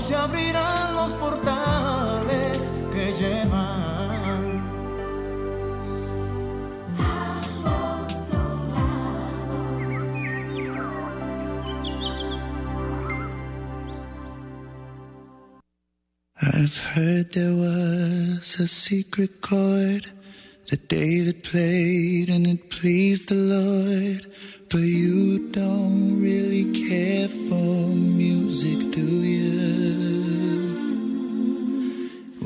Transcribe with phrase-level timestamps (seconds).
[0.00, 4.70] Hoy se abrirán los portales que llevan.
[16.42, 20.06] I've heard there was a secret chord
[20.70, 24.26] that David played and it pleased the Lord.
[24.70, 29.69] But you don't really care for music, do you?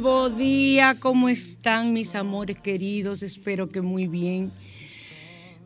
[0.00, 3.22] nuevo día, ¿cómo están mis amores queridos?
[3.22, 4.52] Espero que muy bien.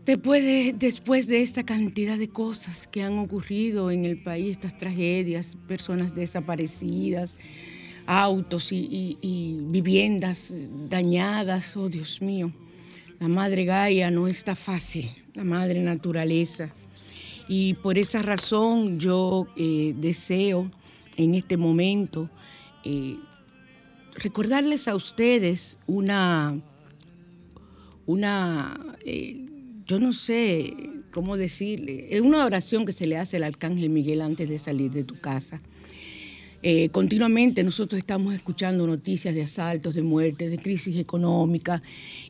[0.07, 4.79] Después de, después de esta cantidad de cosas que han ocurrido en el país, estas
[4.79, 7.39] tragedias, personas desaparecidas,
[8.07, 9.19] autos y,
[9.63, 10.53] viviendas
[10.89, 11.77] dañadas.
[11.77, 12.53] Oh, Dios mío,
[13.19, 16.73] la madre Gaia no está fácil, la madre naturaleza.
[17.49, 20.71] Y por esa razón yo eh, deseo
[21.17, 22.31] en este momento
[22.85, 23.17] eh,
[24.21, 26.59] recordarles a ustedes una,
[28.07, 29.47] una eh,
[29.87, 30.75] yo no sé
[31.11, 34.93] cómo decirle, es una oración que se le hace al arcángel Miguel antes de salir
[34.93, 35.61] de tu casa.
[36.63, 41.83] Eh, continuamente nosotros estamos escuchando noticias de asaltos, de muertes, de crisis económica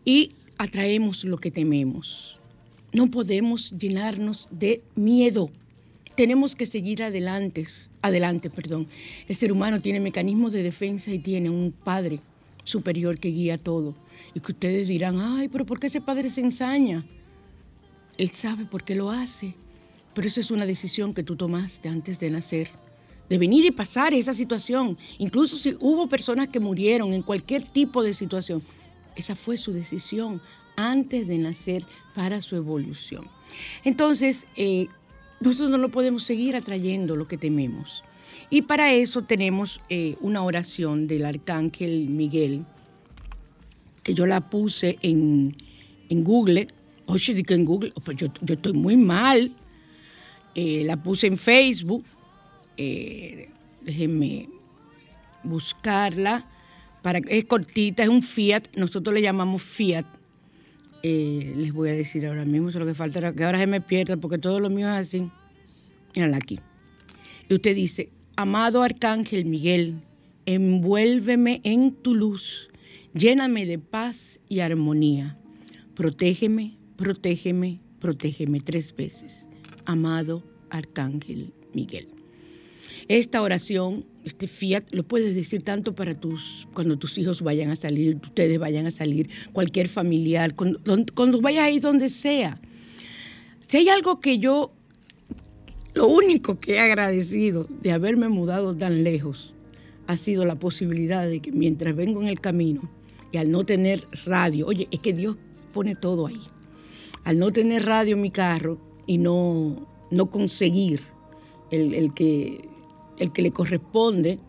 [0.04, 2.38] y atraemos lo que tememos.
[2.92, 5.50] No podemos llenarnos de miedo.
[6.14, 7.66] Tenemos que seguir adelante,
[8.02, 8.86] adelante, perdón.
[9.28, 12.20] El ser humano tiene mecanismos de defensa y tiene un padre
[12.64, 13.94] superior que guía todo.
[14.34, 17.04] Y que ustedes dirán, ay, pero ¿por qué ese padre se ensaña?
[18.18, 19.54] Él sabe por qué lo hace.
[20.14, 22.68] Pero eso es una decisión que tú tomaste antes de nacer
[23.30, 24.98] de venir y pasar esa situación.
[25.18, 28.60] Incluso si hubo personas que murieron en cualquier tipo de situación,
[29.14, 30.42] esa fue su decisión
[30.76, 33.28] antes de nacer para su evolución.
[33.84, 34.88] Entonces, eh,
[35.40, 38.04] nosotros no lo podemos seguir atrayendo lo que tememos.
[38.48, 42.64] Y para eso tenemos eh, una oración del arcángel Miguel,
[44.02, 45.52] que yo la puse en,
[46.10, 46.68] Google.
[47.06, 49.52] Oye, que en Google, pues yo, estoy muy mal.
[50.54, 52.04] Eh, la puse en Facebook
[52.82, 53.50] eh,
[53.82, 54.48] déjenme
[55.42, 56.46] buscarla,
[57.02, 60.06] para, es cortita, es un Fiat, nosotros le llamamos Fiat.
[61.02, 64.16] Eh, les voy a decir ahora mismo, lo que falta que ahora se me pierda,
[64.16, 65.30] porque todo lo mío es así.
[66.14, 66.58] Mírala aquí.
[67.48, 70.02] Y usted dice, amado Arcángel Miguel,
[70.46, 72.68] envuélveme en tu luz,
[73.14, 75.38] lléname de paz y armonía.
[75.94, 79.48] Protégeme, protégeme, protégeme tres veces.
[79.84, 82.19] Amado Arcángel Miguel.
[83.08, 87.76] Esta oración, este fiat, lo puedes decir tanto para tus, cuando tus hijos vayan a
[87.76, 90.80] salir, ustedes vayan a salir, cualquier familiar, cuando,
[91.14, 92.60] cuando vayas ahí donde sea.
[93.66, 94.72] Si hay algo que yo,
[95.94, 99.54] lo único que he agradecido de haberme mudado tan lejos,
[100.06, 102.90] ha sido la posibilidad de que mientras vengo en el camino
[103.30, 105.36] y al no tener radio, oye, es que Dios
[105.72, 106.40] pone todo ahí.
[107.22, 111.00] Al no tener radio en mi carro y no, no conseguir
[111.70, 112.68] el, que,
[113.20, 114.40] el que le corresponde,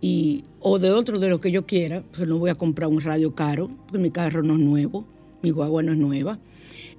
[0.00, 3.00] y, o de otro de lo que yo quiera, pues no voy a comprar un
[3.00, 5.06] radio caro, porque mi carro no es nuevo,
[5.42, 6.38] mi guagua no es nueva.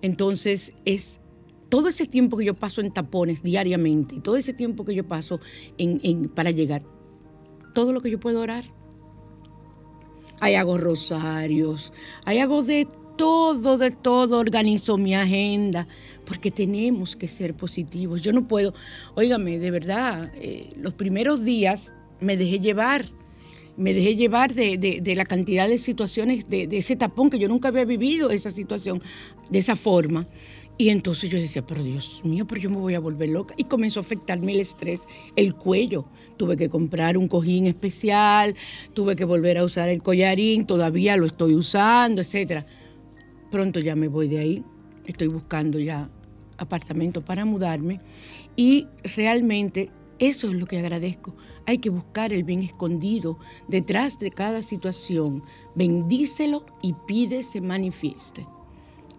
[0.02, 1.20] Entonces, es
[1.70, 5.06] todo ese tiempo que yo paso en tapones diariamente, y todo ese tiempo que yo
[5.06, 5.40] paso
[5.78, 6.84] en, para llegar,
[7.74, 8.64] todo lo que yo puedo orar.
[10.40, 11.92] Ahí hago rosarios,
[12.26, 12.88] ahí hago de
[13.18, 15.88] todo, de todo, organizo mi agenda,
[16.28, 18.22] porque tenemos que ser positivos.
[18.22, 18.74] Yo no puedo,
[19.16, 23.06] óigame, de verdad, eh, los primeros días me dejé llevar,
[23.78, 27.86] me dejé llevar de, la cantidad de situaciones, de, ese tapón que yo nunca había
[27.86, 29.02] vivido esa situación
[29.50, 30.28] de esa forma.
[30.80, 33.56] Y entonces yo decía, pero Dios mío, pero yo me voy a volver loca.
[33.58, 35.00] Y comenzó a afectarme el estrés,
[35.36, 36.06] el cuello.
[36.36, 38.54] Tuve que comprar un cojín especial,
[38.94, 42.66] tuve que volver a usar el collarín, todavía lo estoy usando, etcétera
[43.50, 44.64] Pronto ya me voy de ahí,
[45.08, 46.12] estoy buscando ya
[46.58, 48.00] apartamento para mudarme
[48.56, 49.90] y realmente
[50.20, 51.36] eso es lo que agradezco.
[51.66, 53.38] Hay que buscar el bien escondido
[53.68, 55.44] detrás de cada situación.
[55.76, 58.46] Bendícelo y pide se manifieste.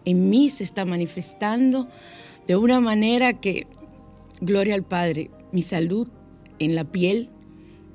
[0.04, 1.88] En mí se está manifestando
[2.46, 3.66] de una manera que,
[4.40, 6.08] gloria al Padre, mi salud
[6.58, 7.30] en la piel,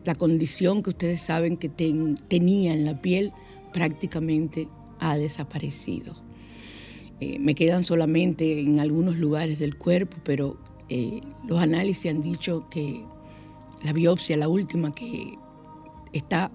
[0.05, 3.33] la condición que ustedes saben que tenía en la piel,
[3.73, 4.69] prácticamente
[4.99, 6.13] ha desaparecido.
[7.23, 10.57] Eh, me quedan solamente en algunos lugares del cuerpo, pero
[10.89, 13.01] eh, los análisis han dicho que
[13.81, 15.37] la biopsia, la última, que
[16.11, 16.51] está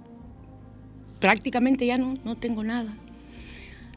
[1.20, 2.94] prácticamente ya no, no tengo nada.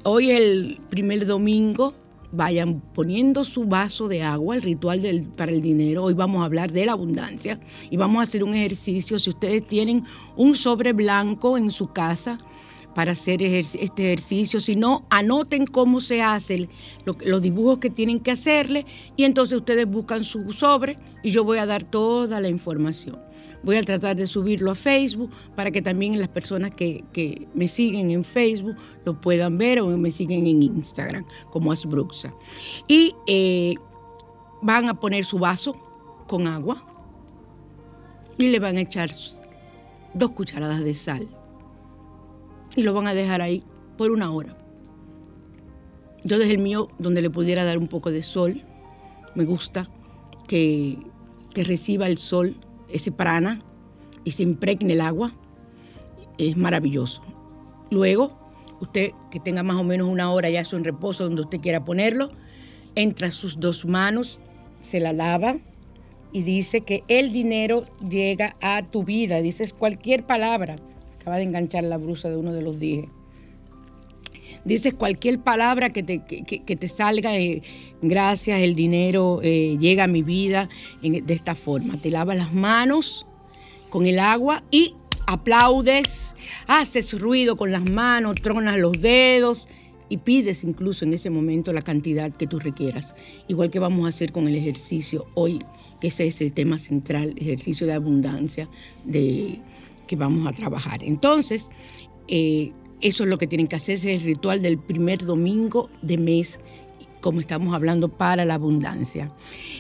[0.02, 1.94] Hoy el primer domingo
[2.37, 6.05] vayan poniendo su vaso de agua, el ritual para el dinero.
[6.05, 7.61] Hoy vamos a hablar de la abundancia
[7.91, 9.19] y vamos a hacer un ejercicio.
[9.19, 10.05] Si ustedes tienen
[10.37, 12.38] un sobre blanco en su casa,
[12.94, 16.69] para hacer este ejercicio, sino anoten cómo se hace,
[17.05, 18.87] los dibujos que tienen que hacerle
[19.17, 23.19] y entonces ustedes buscan su sobre y yo voy a dar toda la información.
[23.62, 27.05] Voy a tratar de subirlo a Facebook para que también las personas que,
[27.55, 32.35] me siguen en Facebook lo puedan ver o me siguen en Instagram como Asbruxa.
[32.87, 33.75] Y eh,
[34.62, 35.73] van a poner su vaso
[36.26, 36.87] con agua
[38.37, 39.11] y le van a echar
[40.12, 41.26] dos cucharadas de sal
[42.76, 43.62] y lo van a dejar ahí
[43.97, 44.57] por una hora.
[46.25, 48.62] Yo desde el mío, donde le pudiera dar un poco de sol,
[49.35, 49.88] me gusta
[50.49, 50.99] que,
[51.54, 52.57] reciba el sol,
[52.88, 53.61] ese prana,
[54.25, 55.33] y se impregne el agua.
[56.38, 57.21] Es maravilloso.
[57.90, 58.37] Luego,
[58.81, 61.85] usted que tenga más o menos una hora ya eso en reposo donde usted quiera
[61.85, 62.31] ponerlo,
[62.97, 64.40] entra sus dos manos,
[64.81, 65.59] se la lava
[66.33, 69.40] y dice que el dinero llega a tu vida.
[69.43, 70.76] Dices cualquier palabra
[71.25, 73.09] Acaba de enganchar la brusa de uno de los dije.
[74.66, 77.62] Dices cualquier palabra que te, te salga, eh,
[78.02, 80.69] gracias, el dinero eh, llega a mi vida
[81.00, 81.97] de esta forma.
[81.97, 83.25] Te lavas las manos
[83.88, 86.35] con el agua y aplaudes,
[86.66, 89.66] haces ruido con las manos, tronas los dedos
[90.11, 93.14] y pides incluso en ese momento la cantidad que tú requieras.
[93.49, 95.64] Igual que vamos a hacer con el ejercicio hoy,
[96.02, 98.69] que ese es el tema central, ejercicio de abundancia,
[99.04, 99.59] de
[100.04, 101.02] que vamos a trabajar.
[101.02, 101.70] Entonces,
[102.28, 102.70] eh,
[103.00, 106.61] eso es lo que tienen que hacer, es el ritual del primer domingo de mes,
[107.20, 109.30] como estamos hablando, para la abundancia.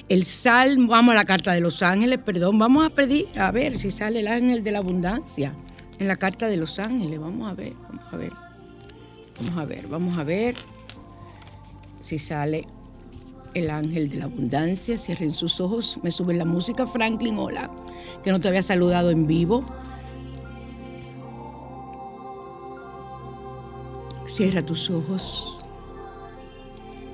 [0.08, 3.78] El salmo, vamos a la carta de los ángeles, perdón, vamos a pedir, a ver
[3.78, 5.54] si sale el ángel de la abundancia
[5.98, 8.32] en la carta de los ángeles, vamos a ver, vamos a ver,
[9.40, 10.54] vamos a ver, vamos a ver
[12.00, 12.66] si sale
[13.54, 17.70] el ángel de la abundancia, cierren sus ojos, me sube la música, Franklin, hola,
[18.22, 19.64] que no te había saludado en vivo.
[24.34, 25.64] Cierra tus ojos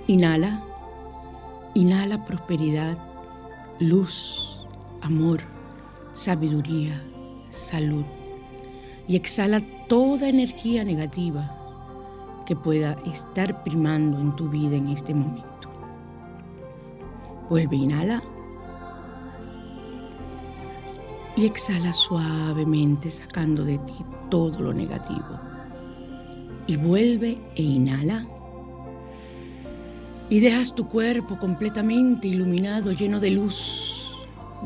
[0.06, 0.64] Inhala,
[1.74, 2.96] inhala prosperidad,
[3.78, 4.66] luz,
[5.02, 5.40] amor,
[6.14, 6.98] sabiduría,
[7.50, 8.06] salud.
[9.06, 11.44] Y exhala toda energía negativa
[12.46, 15.68] que pueda estar primando en tu vida en este momento.
[17.50, 18.22] Vuelve, inhala.
[21.36, 25.49] Y exhala suavemente sacando de ti todo lo negativo.
[26.70, 28.24] Y vuelve e inhala.
[30.28, 34.12] Y dejas tu cuerpo completamente iluminado, lleno de luz,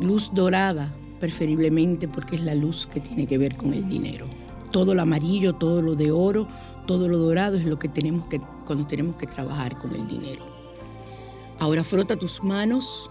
[0.02, 4.26] luz dorada, preferiblemente porque es la luz que tiene que ver con el dinero.
[4.70, 6.46] Todo lo amarillo, todo lo de oro,
[6.86, 10.44] todo lo dorado es lo que tenemos que cuando tenemos que trabajar con el dinero.
[11.58, 13.10] Ahora frota tus manos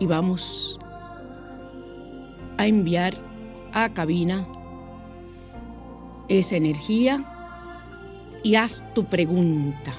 [0.00, 0.80] y vamos
[2.58, 3.14] a enviar
[3.72, 4.44] a cabina
[6.30, 7.24] esa energía
[8.42, 9.92] y haz tu pregunta.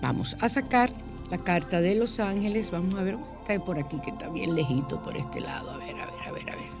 [0.00, 0.90] Vamos a sacar
[1.30, 2.70] la carta de los ángeles.
[2.70, 5.70] Vamos a ver, está por aquí que está bien lejito por este lado.
[5.70, 6.74] A ver, a ver, a ver, a ver.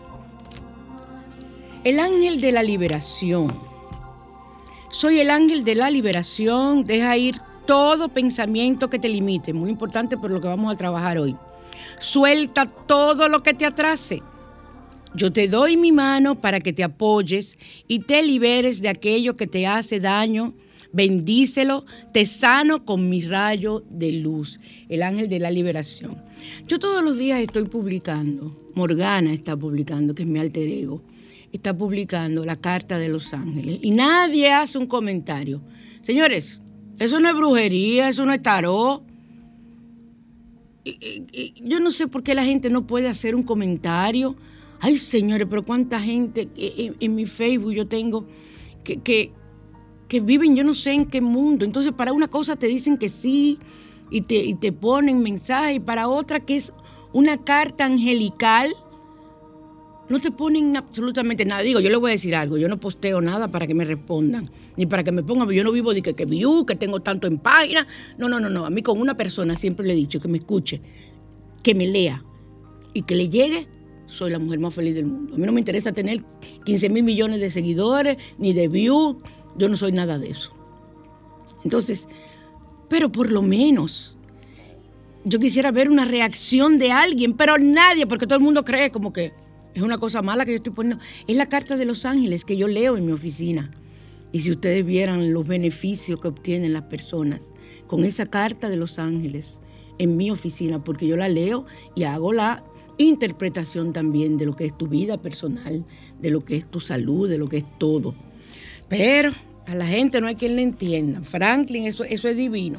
[1.84, 3.54] El ángel de la liberación.
[4.90, 6.84] Soy el ángel de la liberación.
[6.84, 9.52] Deja ir todo pensamiento que te limite.
[9.52, 11.36] Muy importante por lo que vamos a trabajar hoy.
[11.98, 14.22] Suelta todo lo que te atrase.
[15.14, 17.56] Yo te doy mi mano para que te apoyes
[17.86, 20.54] y te liberes de aquello que te hace daño.
[20.92, 26.16] Bendícelo, te sano con mi rayo de luz, el ángel de la liberación.
[26.66, 31.02] Yo todos los días estoy publicando, Morgana está publicando, que es mi alter ego,
[31.52, 35.60] está publicando la carta de los ángeles y nadie hace un comentario.
[36.02, 36.60] Señores,
[36.98, 39.02] eso no es brujería, eso no es tarot.
[41.62, 44.36] yo no sé por qué la gente no puede hacer un comentario.
[44.84, 48.26] Ay, señores, pero cuánta gente en, mi Facebook yo tengo
[48.84, 51.64] que, que, viven yo no sé en qué mundo.
[51.64, 53.58] Entonces, para una cosa te dicen que sí
[54.10, 56.74] y te, y te ponen mensaje, y para otra que es
[57.14, 58.74] una carta angelical
[60.10, 61.62] no te ponen absolutamente nada.
[61.62, 64.50] Digo, yo le voy a decir algo, yo no posteo nada para que me respondan,
[64.76, 67.26] ni para que me pongan, yo no vivo de que, que view, que tengo tanto
[67.26, 67.86] en página.
[68.18, 68.66] No, no, no, no.
[68.66, 70.82] A mí con una persona siempre le he dicho que me escuche,
[71.62, 72.22] que me lea
[72.92, 73.66] y que le llegue,
[74.14, 75.34] soy la mujer más feliz del mundo.
[75.34, 76.24] A mí no me interesa tener
[76.64, 79.16] 15 mil millones de seguidores, ni de views,
[79.56, 80.52] yo no soy nada de eso.
[81.64, 82.08] Entonces,
[82.88, 84.16] pero por lo menos
[85.24, 89.12] yo quisiera ver una reacción de alguien, pero nadie, porque todo el mundo cree como
[89.12, 89.32] que
[89.74, 91.02] es una cosa mala que yo estoy poniendo.
[91.26, 93.70] Es la carta de los ángeles que yo leo en mi oficina.
[94.32, 97.52] Y si ustedes vieran los beneficios que obtienen las personas
[97.86, 99.60] con esa carta de los ángeles
[99.98, 102.64] en mi oficina, porque yo la leo y hago la
[102.98, 105.84] interpretación también de lo que es tu vida personal,
[106.20, 108.14] de lo que es tu salud, de lo que es todo.
[108.88, 109.30] Pero
[109.66, 111.22] a la gente no hay quien le entienda.
[111.22, 112.78] Franklin, eso, eso es divino.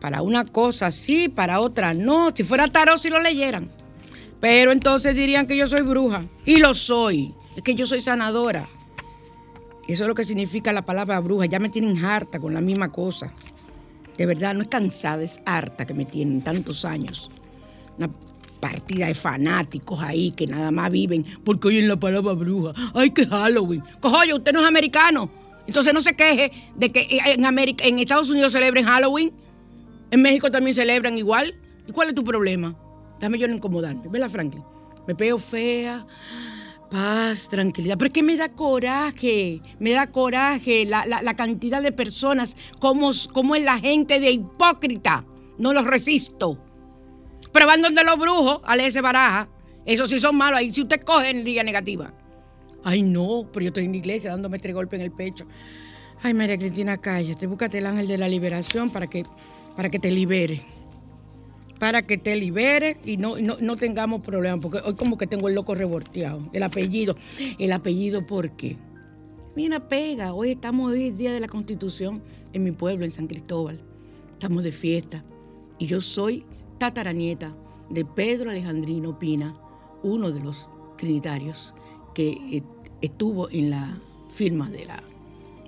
[0.00, 2.30] Para una cosa sí, para otra no.
[2.34, 3.70] Si fuera tarot, si lo leyeran.
[4.40, 6.24] Pero entonces dirían que yo soy bruja.
[6.44, 7.32] Y lo soy.
[7.56, 8.68] Es que yo soy sanadora.
[9.86, 11.46] Eso es lo que significa la palabra bruja.
[11.46, 13.32] Ya me tienen harta con la misma cosa.
[14.16, 17.30] De verdad, no es cansada, es harta que me tienen tantos años.
[17.96, 18.10] Una
[18.62, 22.72] partida de fanáticos ahí que nada más viven porque oyen la palabra bruja.
[22.94, 23.82] Ay, que Halloween.
[24.00, 25.28] Cojoyo, usted no es americano.
[25.66, 29.32] Entonces no se queje de que en, América, en Estados Unidos celebren Halloween.
[30.12, 31.54] En México también celebran igual.
[31.88, 32.76] ¿Y cuál es tu problema?
[33.18, 34.62] Déjame yo no incomodarme, ¿verdad, Franklin?
[35.08, 36.06] Me veo fea,
[36.88, 37.98] paz, tranquilidad.
[37.98, 43.56] Pero es que me da coraje, me da coraje la, cantidad de personas, como, como
[43.56, 45.24] es la gente de hipócrita.
[45.58, 46.58] No los resisto.
[47.52, 49.48] Pero van donde los brujos a leerse baraja.
[49.84, 50.58] Eso sí son malos.
[50.58, 52.12] Ahí si usted coge energía negativa.
[52.84, 55.46] Ay, no, pero yo estoy en la iglesia dándome tres golpes en el pecho.
[56.22, 57.46] Ay, María Cristina, cállate.
[57.46, 59.24] Búscate el ángel de la liberación para que,
[59.76, 60.62] para que te libere
[61.82, 65.56] para que te libere y no, no, tengamos problemas, porque hoy como que tengo el
[65.56, 66.48] loco revolteado.
[66.52, 67.16] El apellido,
[67.58, 68.76] el apellido, ¿por qué?
[69.56, 73.80] Mira, pega, hoy estamos hoy día de la Constitución en mi pueblo, en San Cristóbal.
[74.30, 75.24] Estamos de fiesta.
[75.80, 76.44] Y yo soy
[76.82, 77.54] tataranieta
[77.90, 79.54] de Pedro Alejandrino Pina,
[80.02, 81.76] uno de los trinitarios
[82.12, 82.60] que
[83.00, 84.00] estuvo en la
[84.34, 85.00] firma de la,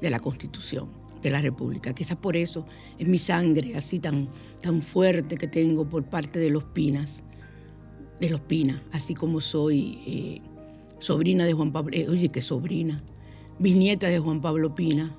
[0.01, 0.89] de la Constitución
[1.23, 1.95] de la República.
[1.95, 2.67] Quizás por eso
[2.99, 4.27] es mi sangre así tan,
[4.61, 7.23] tan fuerte que tengo por parte de los Pinas,
[8.19, 10.43] de los Pinas, así como soy eh,
[10.99, 13.05] sobrina de Juan Pablo, eh, oye, qué sobrina,
[13.61, 15.17] bisnieta de Juan Pablo Pina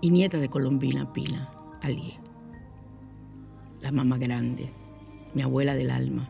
[0.00, 1.50] y nieta de Colombina Pina,
[1.82, 2.19] Alié,
[3.82, 4.68] la mamá grande,
[5.34, 6.28] mi abuela del alma.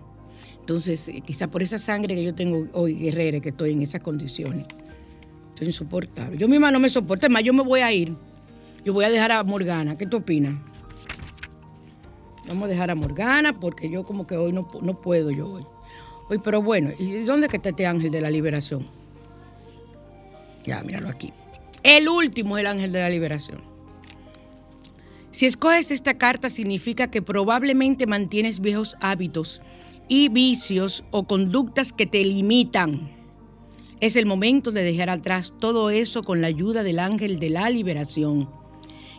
[0.59, 4.01] Entonces, eh, quizás por esa sangre que yo tengo hoy, guerrera, que estoy en esas
[4.01, 4.67] condiciones
[5.65, 6.39] insoportable.
[6.39, 8.17] Yo misma no me soporto, más yo me voy a ir.
[8.85, 9.97] Yo voy a dejar a Morgana.
[9.97, 10.57] ¿Qué tú opinas?
[12.49, 15.65] Vamos a dejar a Morgana porque yo como que hoy no, no puedo yo hoy.
[16.29, 18.87] Hoy, pero bueno, ¿y dónde que está este ángel de la liberación?
[20.65, 21.33] Ya, míralo aquí.
[21.83, 23.70] El último es el ángel de la liberación.
[25.33, 29.61] Si escoges esta carta significa que probablemente mantienes viejos hábitos
[30.09, 33.09] y vicios o conductas que te limitan.
[34.01, 37.71] Es el momento de dejar atrás todo eso con la ayuda del ángel de la
[37.71, 38.51] liberación,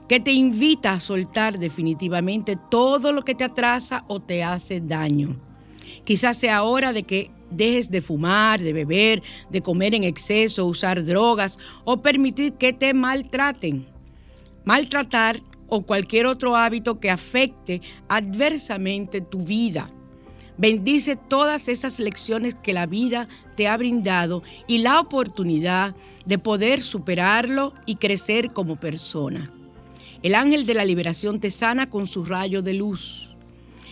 [0.09, 5.39] que te invita a soltar definitivamente todo lo que te atrasa o te hace daño.
[6.03, 11.05] Quizás sea hora de que dejes de fumar, de beber, de comer en exceso, usar
[11.05, 13.87] drogas o permitir que te maltraten.
[14.65, 15.41] Maltratar
[15.73, 19.87] o cualquier otro hábito que afecte adversamente tu vida.
[20.57, 26.81] Bendice todas esas lecciones que la vida te ha brindado y la oportunidad de poder
[26.81, 29.49] superarlo y crecer como persona.
[30.21, 33.30] El ángel de la liberación te sana con su rayo de luz.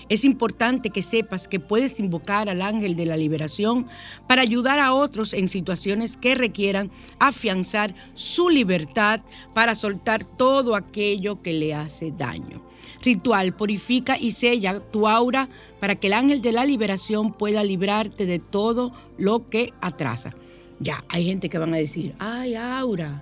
[0.09, 3.87] Es importante que sepas que puedes invocar al ángel de la liberación
[4.27, 6.89] para ayudar a otros en situaciones que requieran
[7.19, 9.21] afianzar su libertad
[9.53, 12.61] para soltar todo aquello que le hace daño.
[13.03, 15.47] Ritual, purifica y sella tu aura
[15.79, 20.33] para que el ángel de la liberación pueda librarte de todo lo que atrasa.
[20.79, 23.21] Ya, hay gente que van a decir, ay, aura,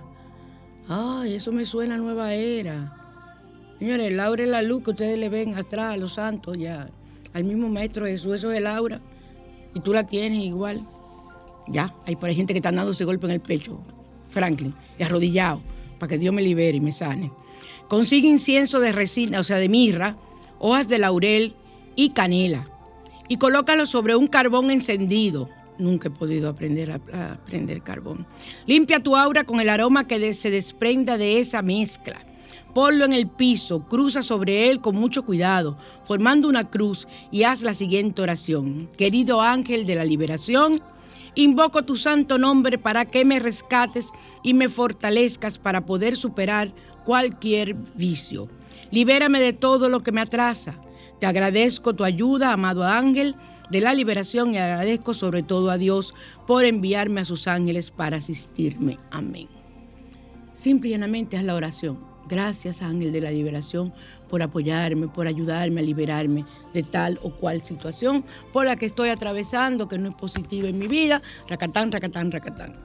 [0.88, 3.07] ay, eso me suena a nueva era.
[3.78, 6.90] Señores, el aura es la luz que ustedes le ven atrás a los santos ya.
[7.32, 9.00] Al mismo maestro Jesús, eso es el aura.
[9.72, 10.84] Y tú la tienes igual.
[11.68, 13.78] Ya, hay por gente que está dando ese golpe en el pecho,
[14.30, 15.62] Franklin, y arrodillado,
[15.98, 17.30] para que Dios me libere y me sane.
[17.88, 20.16] Consigue incienso de resina, o sea, de mirra,
[20.58, 21.54] hojas de laurel
[21.94, 22.68] y canela.
[23.28, 25.48] Y colócalo sobre un carbón encendido.
[25.78, 28.26] Nunca he podido aprender a, a prender carbón.
[28.66, 32.24] Limpia tu aura con el aroma que se desprenda de esa mezcla
[32.78, 37.62] ponlo en el piso, cruza sobre él con mucho cuidado, formando una cruz y haz
[37.62, 38.88] la siguiente oración.
[38.96, 40.80] Querido ángel de la liberación,
[41.34, 44.10] invoco tu santo nombre para que me rescates
[44.44, 46.72] y me fortalezcas para poder superar
[47.04, 48.46] cualquier vicio.
[48.92, 50.80] Libérame de todo lo que me atrasa.
[51.18, 53.34] Te agradezco tu ayuda, amado ángel
[53.72, 56.14] de la liberación y agradezco sobre todo a Dios
[56.46, 59.00] por enviarme a sus ángeles para asistirme.
[59.10, 59.48] Amén.
[60.54, 62.17] Simple y llanamente es la oración.
[62.28, 63.92] Gracias, Ángel de la Liberación,
[64.28, 69.08] por apoyarme, por ayudarme a liberarme de tal o cual situación por la que estoy
[69.08, 71.22] atravesando, que no es positiva en mi vida.
[71.48, 72.76] Racatán, racatán, racatán.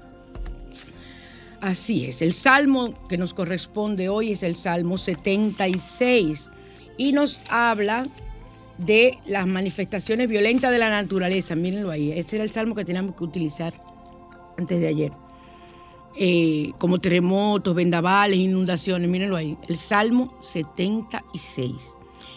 [1.60, 6.50] Así es, el salmo que nos corresponde hoy es el Salmo 76
[6.98, 8.08] y nos habla
[8.78, 11.56] de las manifestaciones violentas de la naturaleza.
[11.56, 13.74] Mírenlo ahí, ese era el salmo que teníamos que utilizar
[14.58, 15.23] antes de ayer.
[16.16, 21.74] Eh, como terremotos, vendavales, inundaciones, mírenlo ahí, el Salmo 76.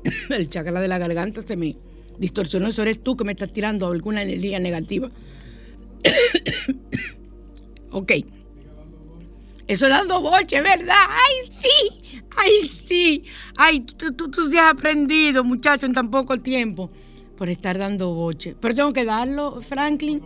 [0.30, 1.76] El chakra de la garganta se me
[2.18, 5.10] distorsionó, eso eres tú que me estás tirando alguna energía negativa.
[7.90, 8.12] ok.
[9.66, 10.96] Eso es dando boche, ¿verdad?
[11.08, 12.20] ¡Ay, sí!
[12.36, 13.24] ¡Ay, sí!
[13.56, 16.90] ¡Ay, tú, tú, tú has aprendido, muchacho, en tan poco tiempo
[17.36, 18.56] por estar dando boche!
[18.58, 20.22] Pero tengo que darlo, Franklin.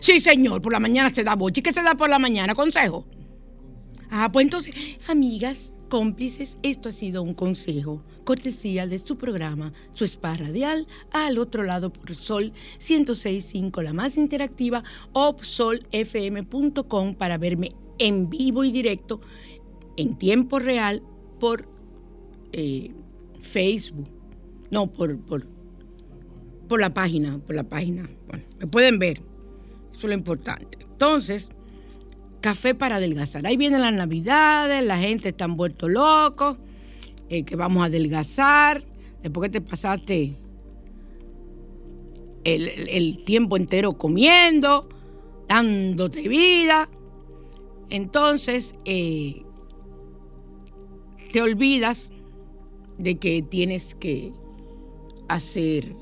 [0.00, 1.60] Sí, señor, por la mañana se da boche.
[1.60, 2.54] ¿Y qué se da por la mañana?
[2.54, 3.06] ¿Consejo?
[4.10, 4.74] Ah, pues entonces,
[5.08, 11.38] amigas, cómplices, esto ha sido un consejo, cortesía de su programa, su spa radial, al
[11.38, 18.72] otro lado por Sol 106.5, la más interactiva, o solfm.com para verme en vivo y
[18.72, 19.20] directo,
[19.96, 21.02] en tiempo real,
[21.40, 21.68] por
[22.52, 22.90] eh,
[23.40, 24.08] Facebook.
[24.70, 25.46] No, por, por,
[26.68, 28.08] por la página, por la página.
[28.28, 29.22] Bueno, me pueden ver.
[29.92, 30.78] Eso es lo importante.
[30.80, 31.50] Entonces,
[32.46, 33.44] café para adelgazar.
[33.44, 36.56] Ahí vienen las navidades, la gente está vuelto loco,
[37.28, 38.84] eh, que vamos a adelgazar.
[39.20, 40.36] Después que te pasaste
[42.44, 44.88] el, tiempo entero comiendo,
[45.48, 46.88] dándote vida.
[47.90, 49.42] Entonces, eh,
[51.32, 52.12] te olvidas
[52.96, 54.32] de que tienes que
[55.28, 55.96] hacer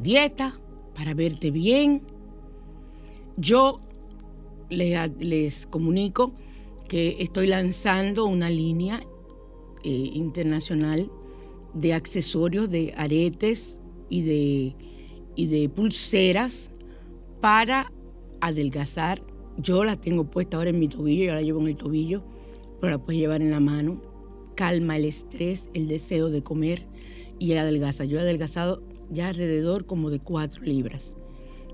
[0.00, 0.58] dieta
[0.96, 2.02] para verte bien.
[3.36, 3.78] Yo
[4.70, 6.32] les, comunico
[6.88, 9.02] que estoy lanzando una línea
[9.84, 11.10] eh, internacional
[11.74, 13.78] de accesorios, de aretes
[14.08, 14.74] y de,
[15.36, 16.70] y de pulseras
[17.40, 17.92] para
[18.40, 19.22] adelgazar.
[19.58, 22.22] Yo la tengo puesta ahora en mi tobillo, yo la llevo en el tobillo,
[22.80, 24.00] pero la puedes llevar en la mano.
[24.54, 26.86] Calma el estrés, el deseo de comer
[27.38, 28.04] y adelgaza.
[28.04, 31.17] Yo he adelgazado ya alrededor como de cuatro libras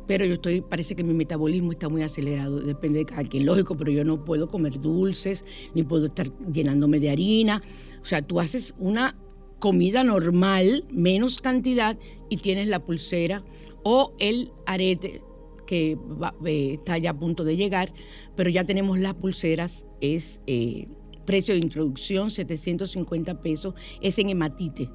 [0.06, 3.76] pero yo estoy, parece que mi metabolismo está muy acelerado, depende de cada quien, lógico,
[3.76, 7.62] pero yo no puedo comer dulces, ni puedo estar llenándome de harina.
[8.02, 9.16] O sea, tú haces una
[9.58, 13.44] comida normal, menos cantidad, y tienes la pulsera
[13.82, 15.22] o el arete
[15.66, 15.98] que
[16.44, 17.92] eh, está ya a punto de llegar,
[18.36, 20.86] pero ya tenemos las pulseras, es eh,
[21.24, 24.90] precio de introducción 750 pesos, es en hematite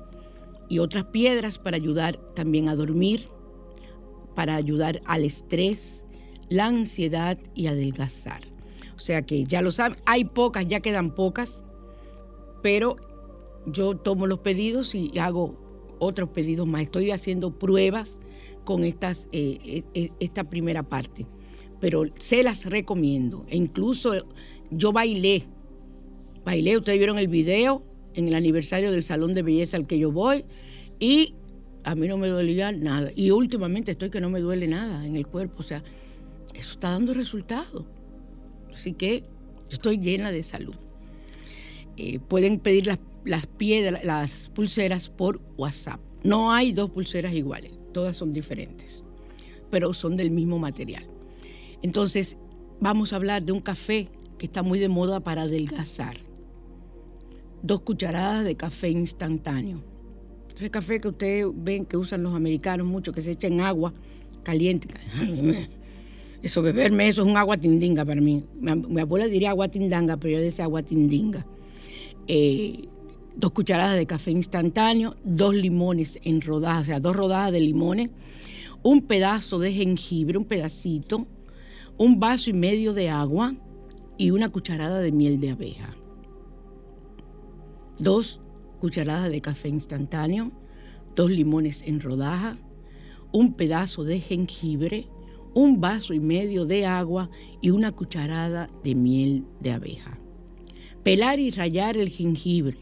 [0.70, 3.22] y otras piedras para ayudar también a dormir,
[4.36, 6.06] para ayudar al estrés,
[6.50, 8.42] la ansiedad y adelgazar.
[8.96, 11.64] O sea que ya lo saben, hay pocas, ya quedan pocas,
[12.62, 12.98] pero
[13.66, 15.58] yo tomo los pedidos y hago
[16.00, 16.82] otros pedidos más.
[16.82, 18.20] Estoy haciendo pruebas
[18.66, 18.96] con eh,
[19.32, 21.26] eh, eh, esta primera parte,
[21.80, 23.46] pero se las recomiendo.
[23.50, 24.14] E incluso
[24.70, 25.44] yo bailé,
[26.46, 30.12] bailé, ustedes vieron el video en el aniversario del salón de belleza al que yo
[30.12, 30.46] voy
[31.00, 31.36] y
[31.84, 33.12] a mí no me dolía nada.
[33.16, 35.58] Y últimamente estoy que no me duele nada en el cuerpo.
[35.60, 35.84] O sea,
[36.54, 37.86] eso está dando resultado.
[38.72, 39.24] Así que
[39.70, 40.76] estoy llena de salud.
[41.98, 46.00] Eh, pueden pedir las, las piedras, las pulseras por WhatsApp.
[46.24, 49.04] No hay dos pulseras iguales, todas son diferentes,
[49.70, 51.06] pero son del mismo material.
[51.82, 52.38] Entonces,
[52.80, 56.18] vamos a hablar de un café que está muy de moda para adelgazar.
[57.62, 59.84] Dos cucharadas de café instantáneo
[60.60, 63.94] ese café que ustedes ven que usan los americanos mucho, que se echa en agua
[64.44, 64.90] caliente.
[66.42, 68.46] Eso, beberme eso es un agua tindinga para mí.
[68.62, 71.46] Mi, abuela diría agua tindanga, pero yo decía agua tindinga.
[72.28, 72.88] Eh,
[73.36, 78.10] dos cucharadas de café instantáneo, dos limones en rodajas, o sea, dos rodajas de limones,
[78.84, 81.28] un pedazo de jengibre, un pedacito,
[81.98, 83.54] un vaso y medio de agua
[84.18, 85.94] y una cucharada de miel de abeja.
[87.98, 88.42] Dos
[88.80, 90.52] cucharada de café instantáneo,
[91.16, 92.58] dos limones en rodaja,
[93.32, 95.08] un pedazo de jengibre,
[95.54, 97.30] un vaso y medio de agua
[97.62, 100.18] y una cucharada de miel de abeja.
[101.04, 102.78] Pelar y rallar el jengibre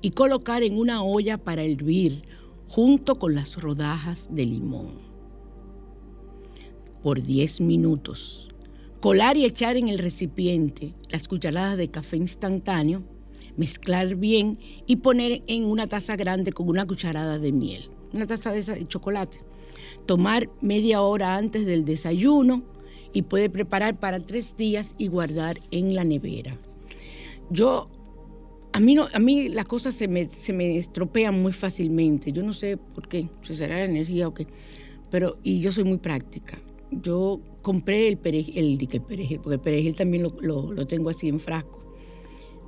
[0.00, 2.22] y colocar en una olla para hervir
[2.68, 4.92] junto con las rodajas de limón.
[7.02, 8.48] Por 10 minutos.
[9.00, 13.02] Colar y echar en el recipiente las cucharadas de café instantáneo
[13.56, 18.52] mezclar bien y poner en una taza grande con una cucharada de miel, una taza
[18.52, 19.38] de, chocolate.
[20.06, 22.62] Tomar media hora antes del desayuno
[23.12, 26.58] y puede preparar para tres días y guardar en la nevera.
[27.50, 27.88] Yo,
[28.72, 32.32] a mí, no, a mí las cosas se me, se me estropean muy fácilmente.
[32.32, 34.46] Yo no sé por qué, si será la energía o qué,
[35.10, 36.58] pero y yo soy muy práctica.
[36.90, 41.40] Yo compré el perejil, el, perejil porque el perejil también lo, lo tengo así en
[41.40, 41.83] frasco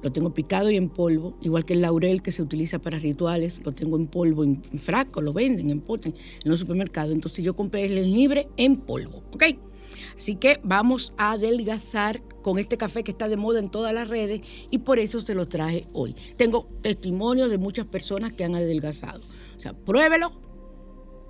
[0.03, 3.61] lo tengo picado y en polvo, igual que el laurel que se utiliza para rituales,
[3.65, 7.13] lo tengo en polvo, en, frasco, lo venden en poten en los supermercados.
[7.13, 9.45] Entonces yo compré el jengibre en polvo, ¿ok?
[10.17, 14.09] Así que vamos a adelgazar con este café que está de moda en todas las
[14.09, 16.15] redes y por eso se lo traje hoy.
[16.37, 19.21] Tengo testimonios de muchas personas que han adelgazado.
[19.57, 20.33] O sea, pruébelo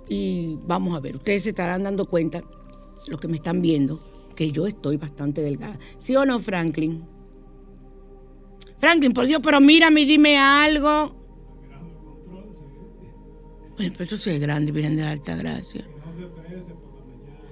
[0.09, 1.15] y vamos a ver.
[1.15, 2.43] Ustedes se estarán dando cuenta,
[3.07, 3.99] los que me están viendo,
[4.35, 5.77] que yo estoy bastante delgada.
[5.97, 7.16] ¿Sí o no, Franklin?
[8.79, 11.15] Franklin, por Dios, pero mírame y dime algo.
[13.77, 15.85] Bueno, pero grande, vienen de la alta gracia.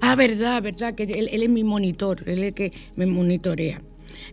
[0.01, 3.81] Ah, verdad, verdad, que él, es mi monitor, él es el que me monitorea.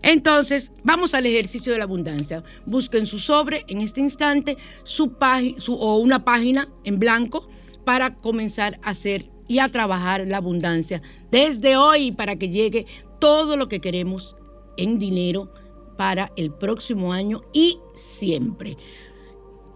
[0.02, 2.42] Entonces, vamos al ejercicio de la abundancia.
[2.66, 5.16] Busquen su sobre en este instante, su,
[5.56, 7.48] su o una página en blanco
[7.84, 12.86] para comenzar a hacer y a trabajar la abundancia desde hoy para que llegue
[13.20, 14.36] todo lo que queremos
[14.76, 15.52] en dinero
[15.96, 18.76] para el próximo año y siempre.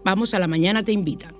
[0.03, 1.33] Vamos a la mañana te invita.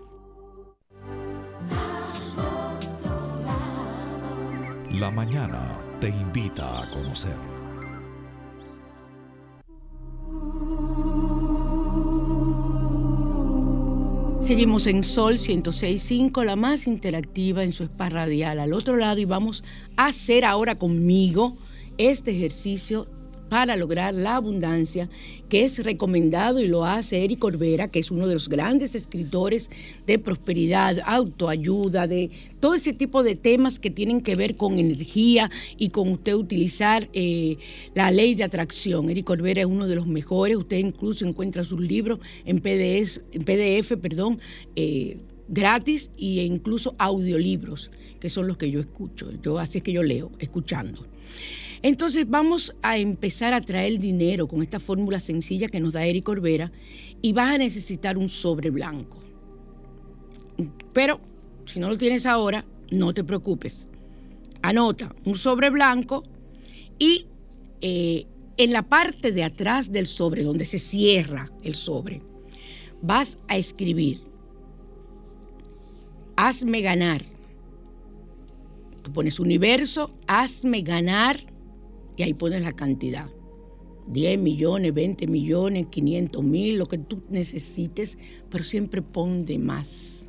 [4.92, 7.38] La mañana te invita a conocer.
[14.42, 19.26] Seguimos en Sol 106.5, la más interactiva en su spa radial al otro lado y
[19.26, 19.64] vamos
[19.98, 21.58] a hacer ahora conmigo
[21.98, 23.08] este ejercicio
[23.50, 25.10] para lograr la abundancia,
[25.50, 29.70] que es recomendado y lo hace Eric Corbera, que es uno de los grandes escritores
[30.06, 32.30] de prosperidad, autoayuda, de
[32.60, 37.10] todo ese tipo de temas que tienen que ver con energía y con usted utilizar
[37.14, 37.58] eh,
[37.94, 39.10] la ley de atracción.
[39.10, 43.44] Eric Corbera es uno de los mejores, usted incluso encuentra sus libros en PDF, en
[43.44, 44.40] PDF perdón,
[44.76, 49.30] eh, gratis e incluso audiolibros, que son los que yo escucho.
[49.42, 51.06] Yo así es que yo leo, escuchando.
[51.82, 56.24] Entonces vamos a empezar a traer dinero con esta fórmula sencilla que nos da Eric
[56.24, 56.72] Corbera
[57.22, 59.20] y vas a necesitar un sobre blanco.
[60.94, 61.20] Pero
[61.66, 63.88] si no lo tienes ahora, no te preocupes.
[64.62, 66.24] Anota un sobre blanco
[66.98, 67.28] y
[67.82, 68.26] eh,
[68.58, 72.22] en la parte de atrás del sobre, donde se cierra el sobre,
[73.02, 74.20] vas a escribir,
[76.36, 77.22] hazme ganar.
[79.04, 81.38] Tú pones universo, hazme ganar
[82.18, 83.30] y ahí pones la cantidad.
[84.10, 88.18] 10 millones, 20 millones, 500 mil, lo que tú necesites,
[88.50, 90.26] pero siempre pon de más.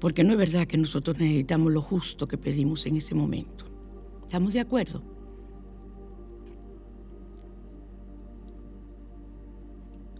[0.00, 3.64] Porque no es verdad que nosotros necesitamos lo justo que pedimos en ese momento.
[4.22, 5.02] ¿Estamos de acuerdo?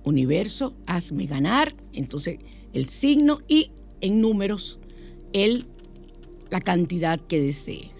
[0.05, 2.39] Universo, hazme ganar, entonces
[2.73, 3.71] el signo y
[4.03, 4.79] en números
[5.33, 5.67] el,
[6.51, 7.94] la cantidad que desees.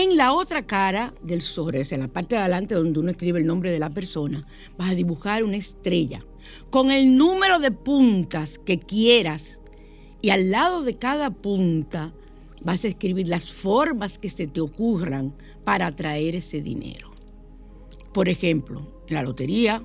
[0.00, 3.46] En la otra cara del sobre, en la parte de adelante donde uno escribe el
[3.46, 6.24] nombre de la persona, vas a dibujar una estrella
[6.70, 9.58] con el número de puntas que quieras
[10.22, 12.14] y al lado de cada punta
[12.62, 15.34] vas a escribir las formas que se te ocurran
[15.64, 17.10] para atraer ese dinero.
[18.14, 19.82] Por ejemplo, la lotería,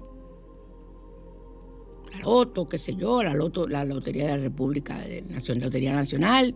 [2.11, 6.53] la loto, qué sé yo, la, loto, la lotería de la República, Nación, Lotería Nacional,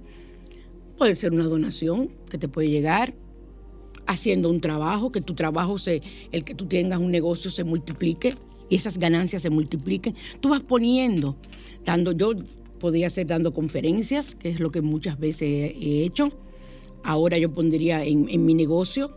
[0.95, 3.15] puede ser una donación que te puede llegar,
[4.07, 8.35] haciendo un trabajo, que tu trabajo, se, el que tú tengas un negocio se multiplique
[8.69, 10.15] y esas ganancias se multipliquen.
[10.39, 11.35] Tú vas poniendo,
[11.85, 12.31] dando, yo
[12.79, 16.29] podría ser dando conferencias, que es lo que muchas veces he hecho.
[17.03, 19.15] Ahora yo pondría en, mi negocio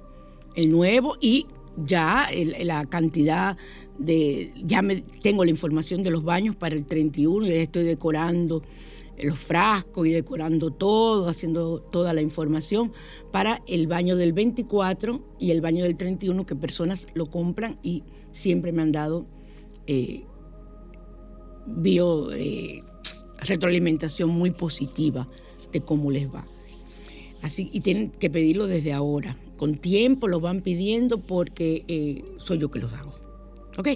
[0.54, 1.46] el nuevo y
[1.86, 2.28] ya
[2.62, 3.56] la cantidad
[3.98, 8.62] de, ya me, tengo la información de los baños para el 31, ya estoy decorando
[9.18, 12.92] los frascos y decorando todo, haciendo toda la información
[13.32, 18.04] para el baño del 24 y el baño del 31 que personas lo compran y
[18.32, 19.26] siempre me han dado
[19.86, 20.24] eh,
[21.84, 22.82] eh,
[23.42, 25.28] retroalimentación muy positiva
[25.72, 26.44] de cómo les va.
[27.42, 29.36] Así, y tienen que pedirlo desde ahora.
[29.56, 33.14] Con tiempo lo van pidiendo porque eh, soy yo que los hago.
[33.78, 33.88] ¿Ok?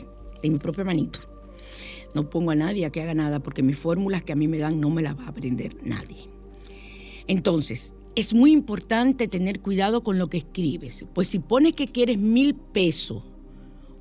[0.42, 1.33] En mi propia manito.
[2.14, 4.58] No pongo a nadie a que haga nada porque mis fórmulas que a mí me
[4.58, 6.28] dan no me las va a aprender nadie.
[7.26, 11.04] Entonces, es muy importante tener cuidado con lo que escribes.
[11.12, 13.22] Pues si pones que quieres mil pesos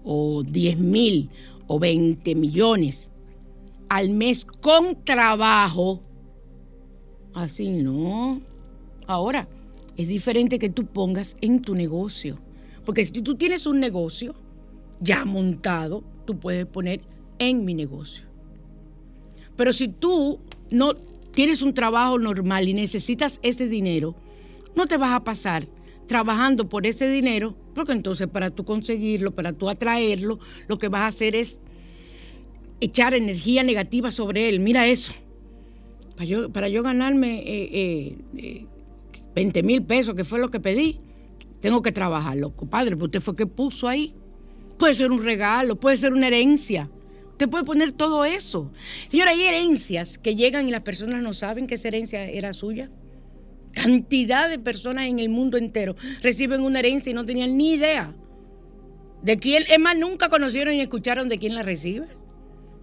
[0.03, 1.29] o diez mil
[1.67, 3.11] o veinte millones
[3.89, 6.01] al mes con trabajo,
[7.33, 8.41] así no.
[9.07, 9.47] Ahora,
[9.97, 12.39] es diferente que tú pongas en tu negocio.
[12.85, 14.33] Porque si tú tienes un negocio
[14.99, 17.01] ya montado, tú puedes poner
[17.39, 18.25] en mi negocio.
[19.55, 20.93] Pero si tú no
[21.33, 24.15] tienes un trabajo normal y necesitas ese dinero,
[24.75, 25.67] no te vas a pasar
[26.07, 31.01] trabajando por ese dinero, porque entonces para tú conseguirlo, para tú atraerlo, lo que vas
[31.01, 31.61] a hacer es
[32.79, 34.59] echar energía negativa sobre él.
[34.59, 35.13] Mira eso.
[36.53, 37.43] Para yo, ganarme
[39.35, 40.99] 20 eh, eh, mil pesos, que fue lo que pedí,
[41.59, 42.51] tengo que trabajarlo.
[42.55, 44.13] Compadre, pues usted fue que puso ahí.
[44.77, 46.89] Puede ser un regalo, puede ser una herencia.
[47.43, 48.71] Usted puede poner todo eso.
[49.09, 52.89] Señora, hay herencias que llegan y las personas no saben que esa herencia era suya.
[53.73, 58.15] Cantidad de personas en el mundo entero reciben una herencia y no tenían ni idea
[59.23, 62.07] de quién, es más, nunca conocieron ni escucharon de quién la recibe.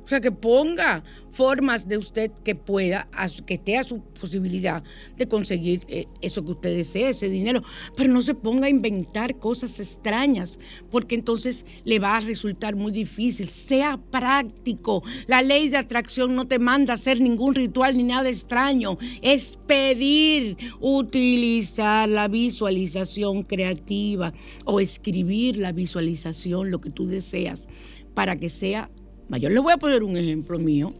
[0.04, 3.08] O sea, que ponga formas de usted que pueda,
[3.46, 4.82] que esté a su posibilidad
[5.16, 7.62] de conseguir eh, eso que usted desee, ese dinero.
[7.96, 10.58] Pero no se ponga a inventar cosas extrañas,
[10.90, 13.48] porque entonces le va a resultar muy difícil.
[13.48, 15.02] Sea práctico.
[15.26, 18.98] La ley de atracción no te manda a hacer ningún ritual ni nada extraño.
[19.22, 24.32] Es pedir, utilizar la visualización creativa
[24.64, 27.68] o escribir la visualización, lo que tú deseas,
[28.14, 28.90] para que sea
[29.38, 30.92] yo les voy a poner un ejemplo mío.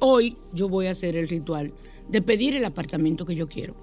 [0.00, 1.72] Hoy yo voy a hacer el ritual
[2.08, 3.74] de pedir el apartamento que yo quiero.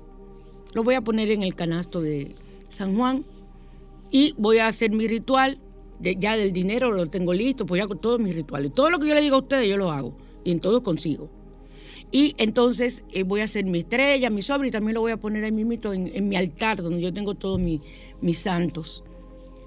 [0.73, 2.35] Lo voy a poner en el canasto de
[2.67, 3.25] San Juan
[4.11, 5.59] y voy a hacer mi ritual.
[6.01, 8.73] ya del dinero lo tengo listo, pues ya hago todos mis rituales.
[8.73, 10.15] Todo lo que yo le digo a ustedes, yo lo hago.
[10.43, 11.29] Y en todo consigo.
[12.11, 15.17] Y entonces eh, voy a hacer mi estrella, mi sobre y también lo voy a
[15.17, 19.03] poner ahí mismo en, en mi altar, donde yo tengo todos mis santos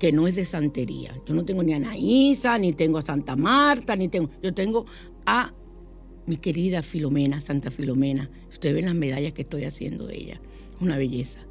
[0.02, 1.16] que no es de santería.
[1.24, 4.30] Yo no tengo ni a Anaísa, ni tengo a Santa Marta, ni tengo.
[4.42, 4.84] Yo tengo
[5.26, 5.54] a
[6.26, 8.28] mi querida Filomena, Santa Filomena.
[8.50, 10.40] Ustedes ven las medallas que estoy haciendo de ella.
[10.80, 11.46] Una belleza.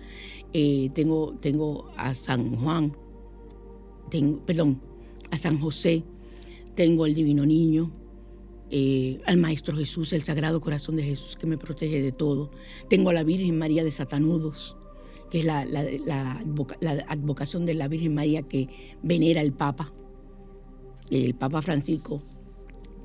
[0.51, 2.93] Eh, tengo, tengo a San Juan,
[4.09, 4.81] tengo, perdón,
[5.31, 6.03] a San José,
[6.75, 7.89] tengo al Divino Niño,
[8.69, 12.51] eh, al Maestro Jesús, el Sagrado Corazón de Jesús que me protege de todo.
[12.89, 14.75] Tengo a la Virgen María de Satanudos
[15.31, 15.61] que es la,
[17.07, 18.67] advocación de la Virgen María que
[19.01, 19.91] venera el Papa.
[21.09, 22.21] El Papa Francisco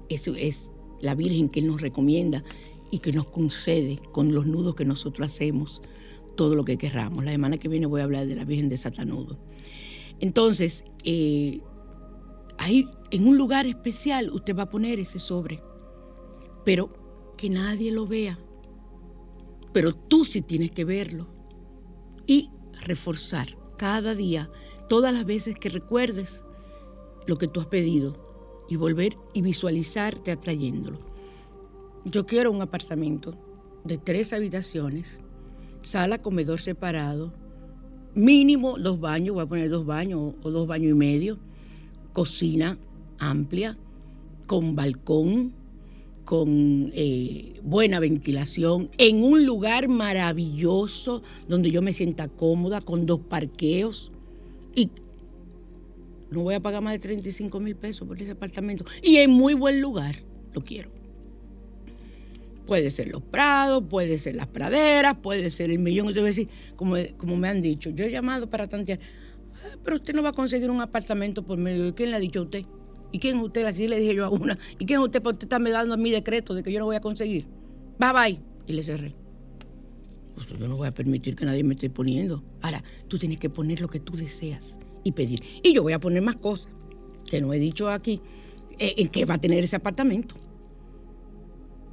[0.08, 2.42] es, es la Virgen que Él nos recomienda
[2.90, 5.82] y que nos concede con los nudos que nosotros hacemos
[6.34, 7.24] todo lo que querramos.
[7.24, 9.38] La semana que viene voy a hablar de la Virgen de Satanudo.
[10.18, 11.60] Entonces, eh,
[12.58, 15.62] ahí en un lugar especial usted va a poner ese sobre,
[16.64, 16.92] pero
[17.36, 18.36] que nadie lo vea.
[19.72, 21.35] Pero tú sí tienes que verlo
[22.26, 22.50] y
[22.84, 24.50] reforzar cada día,
[24.88, 26.42] todas las veces que recuerdes
[27.26, 28.16] lo que tú has pedido
[28.68, 30.98] y volver y visualizarte atrayéndolo.
[32.04, 33.34] Yo quiero un apartamento
[33.84, 35.18] de tres habitaciones,
[35.82, 37.32] sala, comedor separado,
[38.14, 41.38] mínimo dos baños, voy a poner dos baños o dos baños y medio,
[42.12, 42.78] cocina
[43.18, 43.76] amplia,
[44.46, 45.52] con balcón,
[46.26, 53.20] con eh, buena ventilación, en un lugar maravilloso donde yo me sienta cómoda, con dos
[53.20, 54.10] parqueos.
[54.74, 54.90] Y
[56.32, 58.84] no voy a pagar más de 35 mil pesos por ese apartamento.
[59.02, 60.16] Y en muy buen lugar,
[60.52, 60.90] lo quiero.
[62.66, 66.12] Puede ser los prados, puede ser las praderas, puede ser el millón.
[66.12, 68.98] Yo decir, como, como me han dicho, yo he llamado para tantear,
[69.54, 72.20] ah, pero usted no va a conseguir un apartamento por medio de quién le ha
[72.20, 72.64] dicho a usted.
[73.16, 73.64] ¿Y quién es usted?
[73.64, 74.58] Así le dije yo a una.
[74.78, 75.22] ¿Y quién es usted?
[75.22, 77.46] Porque usted está me dando mi decreto de que yo no voy a conseguir.
[77.98, 78.40] Bye bye.
[78.66, 79.14] Y le cerré.
[80.34, 82.44] Pues yo no voy a permitir que nadie me esté poniendo.
[82.60, 85.42] Ahora, tú tienes que poner lo que tú deseas y pedir.
[85.62, 86.70] Y yo voy a poner más cosas
[87.24, 88.20] que no he dicho aquí,
[88.78, 90.34] eh, en que va a tener ese apartamento.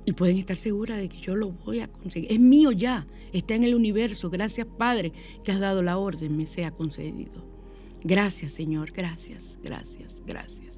[0.04, 2.34] Y pueden estar seguras de que yo lo voy a conseguir.
[2.34, 4.30] Es mío ya, está en el universo.
[4.30, 5.14] Gracias, Padre,
[5.46, 7.48] que has dado la orden, me sea concedido.
[8.04, 10.73] Gracias, Señor, gracias, gracias, gracias.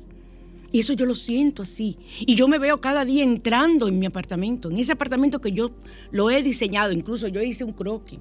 [0.75, 1.97] Y eso yo lo siento así.
[2.19, 5.71] Y yo me veo cada día entrando en mi apartamento, en ese apartamento que yo
[6.11, 6.91] lo he diseñado.
[6.91, 8.19] Incluso yo hice un croquis.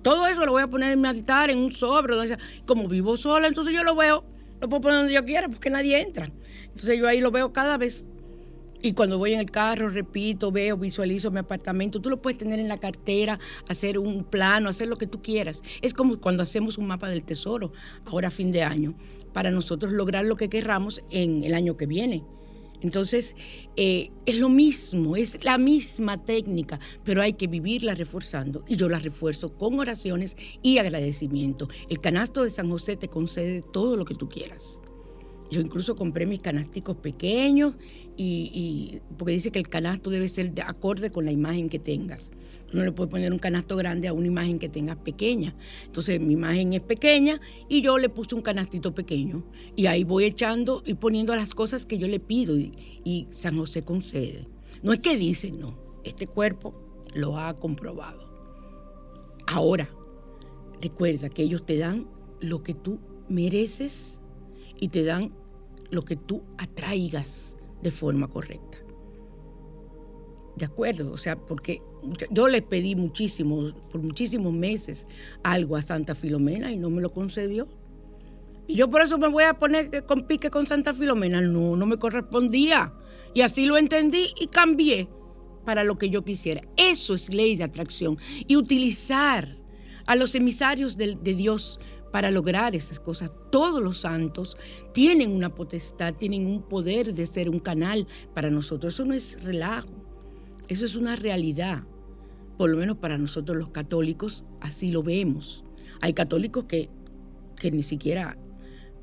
[0.00, 2.14] todo eso lo voy a poner en mi altar, en un sobre.
[2.64, 4.24] Como vivo sola, entonces yo lo veo,
[4.58, 6.30] lo puedo poner donde yo quiera porque nadie entra.
[6.64, 8.06] Entonces yo ahí lo veo cada vez
[8.82, 12.00] y cuando voy en el carro, repito, veo, visualizo mi apartamento.
[12.00, 13.38] Tú lo puedes tener en la cartera,
[13.68, 15.62] hacer un plano, hacer lo que tú quieras.
[15.82, 17.72] Es como cuando hacemos un mapa del tesoro,
[18.06, 18.94] ahora fin de año,
[19.32, 22.24] para nosotros lograr lo que querramos en el año que viene.
[22.82, 23.36] Entonces,
[23.76, 28.64] eh, es lo mismo, es la misma técnica, pero hay que vivirla reforzando.
[28.66, 31.68] Y yo la refuerzo con oraciones y agradecimiento.
[31.90, 34.80] El canasto de San José te concede todo lo que tú quieras.
[35.50, 37.74] Yo incluso compré mis canasticos pequeños
[38.16, 42.30] y, porque dice que el canasto debe ser de acorde con la imagen que tengas.
[42.72, 45.56] no le puedes poner un canasto grande a una imagen que tengas pequeña.
[45.86, 49.42] Entonces mi imagen es pequeña y yo le puse un canastito pequeño.
[49.74, 52.72] Y ahí voy echando y poniendo las cosas que yo le pido y,
[53.04, 54.46] y San José concede.
[54.82, 56.74] No es que dicen, no, este cuerpo
[57.14, 58.30] lo ha comprobado.
[59.46, 59.88] Ahora,
[60.80, 62.06] recuerda que ellos te dan
[62.40, 64.20] lo que tú mereces
[64.78, 65.32] y te dan
[65.90, 68.78] lo que tú atraigas de forma correcta.
[70.56, 71.12] ¿De acuerdo?
[71.12, 71.80] O sea, porque
[72.30, 75.06] yo le pedí muchísimo, por muchísimos meses,
[75.42, 77.66] algo a Santa Filomena y no me lo concedió.
[78.66, 81.40] Y yo por eso me voy a poner con pique con Santa Filomena.
[81.40, 82.92] No, no me correspondía.
[83.34, 85.08] Y así lo entendí y cambié.
[85.64, 86.62] para lo que yo quisiera.
[86.76, 88.18] Eso es ley de atracción.
[88.46, 89.56] Y utilizar
[90.06, 91.78] a los emisarios de Dios
[92.10, 93.32] para lograr esas cosas.
[93.50, 94.56] Todos los santos
[94.92, 98.94] tienen una potestad, tienen un poder de ser un canal para nosotros.
[98.94, 99.90] Eso no es relajo,
[100.68, 101.84] eso es una realidad.
[102.56, 105.64] Por lo menos para nosotros los católicos así lo vemos.
[106.00, 106.90] Hay católicos que,
[107.56, 108.36] que ni siquiera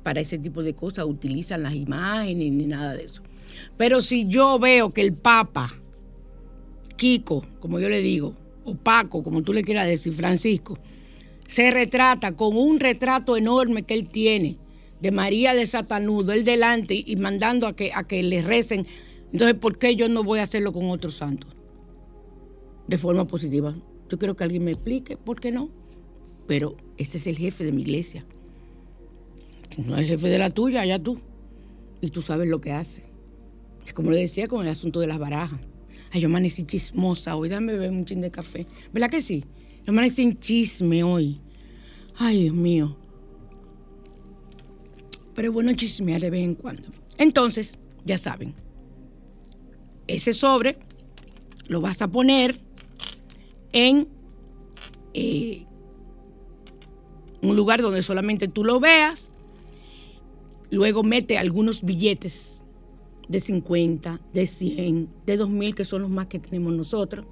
[0.02, 3.22] para ese tipo de cosas utilizan las imágenes ni nada de eso.
[3.76, 5.72] Pero si yo veo que el Papa,
[6.96, 8.34] Kiko, como yo le digo,
[8.64, 10.78] o Paco, como tú le quieras decir, Francisco,
[11.48, 14.58] se retrata con un retrato enorme que él tiene
[15.00, 18.86] de María de Satanudo, él delante y mandando a que, a que le recen.
[19.32, 21.50] Entonces, ¿por qué yo no voy a hacerlo con otros santos?
[22.86, 23.74] De forma positiva.
[24.10, 25.70] Yo quiero que alguien me explique por qué no.
[26.46, 28.24] Pero ese es el jefe de mi iglesia.
[29.78, 31.20] No es el jefe de la tuya, allá tú.
[32.00, 33.04] Y tú sabes lo que hace.
[33.86, 35.60] Es como le decía con el asunto de las barajas.
[36.10, 38.66] Ay, yo amanecí chismosa hoy, dame beber un chin de café.
[38.92, 39.44] ¿Verdad que sí?
[39.88, 41.40] Yo amanecí chisme hoy.
[42.18, 42.94] Ay, Dios mío.
[45.34, 46.90] Pero bueno chismear de vez en cuando.
[47.16, 48.52] Entonces, ya saben,
[50.06, 50.76] ese sobre
[51.68, 52.60] lo vas a poner
[53.72, 54.06] en
[55.14, 55.64] eh,
[57.40, 59.30] un lugar donde solamente tú lo veas.
[60.70, 62.66] Luego mete algunos billetes
[63.26, 67.24] de 50, de 100, de 2000, que son los más que tenemos nosotros.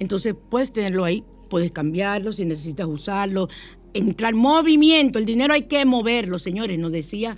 [0.00, 1.22] Entonces puedes tenerlo ahí,
[1.52, 3.50] puedes cambiarlo si necesitas usarlo,
[3.92, 7.34] entrar movimiento, el dinero hay que moverlo, señores, nos decía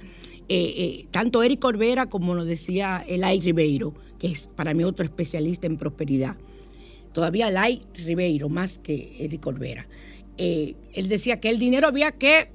[0.48, 5.66] eh, eh, tanto Eric Corbera como nos decía Ribeiro, que es para mí otro especialista
[5.66, 6.36] en prosperidad.
[7.12, 9.88] Todavía Elay Ribeiro, más que Eric Corbera.
[10.38, 12.52] Eh, él decía que el dinero había que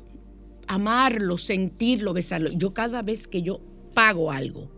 [0.66, 2.52] amarlo, sentirlo, besarlo.
[2.54, 3.60] Yo cada vez que yo
[3.94, 4.72] pago algo,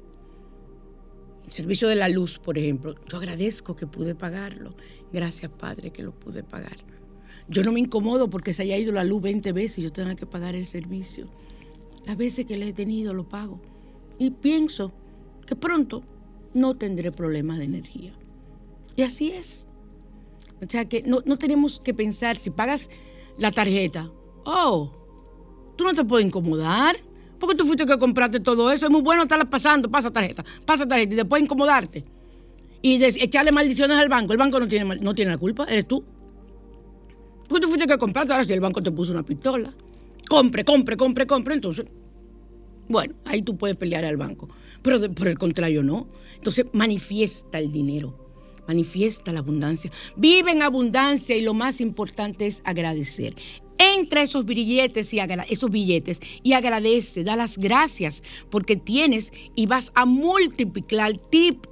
[1.45, 4.73] el servicio de la luz, por ejemplo, yo agradezco que pude pagarlo.
[5.13, 6.77] Gracias, Padre, que lo pude pagar.
[7.47, 10.15] Yo no me incomodo porque se haya ido la luz 20 veces y yo tenga
[10.15, 11.27] que pagar el servicio.
[12.05, 13.61] Las veces que le he tenido lo pago.
[14.17, 14.91] Y pienso
[15.45, 16.03] que pronto
[16.53, 18.13] no tendré problemas de energía.
[18.95, 19.65] Y así es.
[20.61, 22.89] O sea que no, no tenemos que pensar, si pagas
[23.37, 24.11] la tarjeta,
[24.45, 24.91] oh,
[25.75, 26.95] tú no te puedes incomodar.
[27.39, 28.85] Porque tú fuiste que compraste todo eso.
[28.85, 32.05] Es muy bueno estarla pasando, pasa tarjeta, pasa tarjeta y después incomodarte.
[32.81, 34.31] Y echarle maldiciones al banco.
[34.31, 36.03] El banco no tiene, no tiene la culpa, eres tú.
[37.47, 39.73] Porque tú fuiste que compraste, ahora si el banco te puso una pistola.
[40.29, 41.53] Compre, compre, compre, compre.
[41.53, 41.85] Entonces,
[42.87, 44.47] bueno, ahí tú puedes pelear al banco.
[44.81, 46.07] Pero por el contrario, no.
[46.35, 48.17] Entonces, manifiesta el dinero.
[48.67, 49.91] Manifiesta la abundancia.
[50.15, 53.35] Vive en abundancia y lo más importante es agradecer.
[53.77, 55.19] Entra esos billetes y
[55.49, 61.65] esos billetes y agradece, da las gracias porque tienes y vas a multiplicar, tip,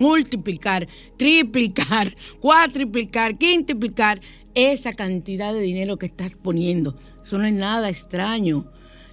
[0.00, 4.20] multiplicar, triplicar, cuatriplicar, quintuplicar
[4.54, 6.96] esa cantidad de dinero que estás poniendo.
[7.24, 8.66] Eso no es nada extraño.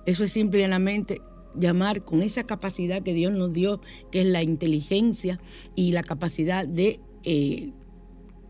[0.07, 1.21] Eso es simplemente
[1.53, 3.81] llamar con esa capacidad que Dios nos dio,
[4.11, 5.39] que es la inteligencia
[5.75, 7.71] y la capacidad de eh,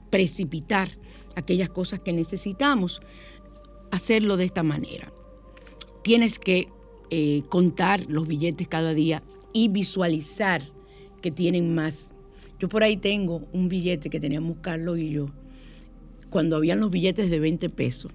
[0.09, 0.87] precipitar
[1.35, 3.01] aquellas cosas que necesitamos,
[3.91, 5.11] hacerlo de esta manera.
[6.03, 6.69] Tienes que
[7.09, 9.23] eh, contar los billetes cada día
[9.53, 10.61] y visualizar
[11.21, 12.13] que tienen más.
[12.59, 15.29] Yo por ahí tengo un billete que teníamos Carlos y yo,
[16.29, 18.11] cuando habían los billetes de 20 pesos.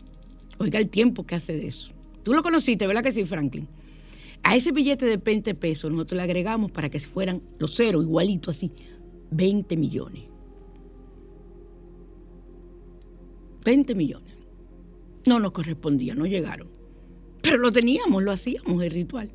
[0.59, 1.93] Oiga el tiempo que hace de eso.
[2.23, 3.69] Tú lo conociste, ¿verdad que sí, Franklin?
[4.43, 8.51] A ese billete de 20 pesos nosotros le agregamos para que fueran los ceros, igualito
[8.51, 8.73] así,
[9.31, 10.25] 20 millones.
[13.65, 14.35] 20 millones.
[15.27, 16.69] No nos correspondía, no llegaron.
[17.43, 19.31] Pero lo teníamos, lo hacíamos el ritual.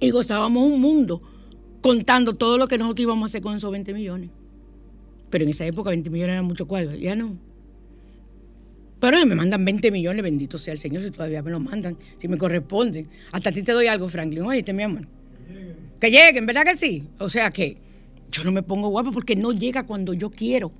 [0.00, 1.22] Y gozábamos un mundo
[1.82, 4.30] contando todo lo que nosotros íbamos a hacer con esos 20 millones.
[5.28, 7.36] Pero en esa época 20 millones eran mucho cuadros, ya no.
[9.00, 12.28] Pero me mandan 20 millones, bendito sea el Señor, si todavía me lo mandan, si
[12.28, 13.08] me corresponden.
[13.32, 14.44] Hasta a ti te doy algo, Franklin.
[14.44, 15.08] Oye, mi amor.
[15.98, 17.04] Que lleguen, ¿verdad que sí?
[17.18, 17.78] O sea que
[18.30, 20.70] yo no me pongo guapo porque no llega cuando yo quiero.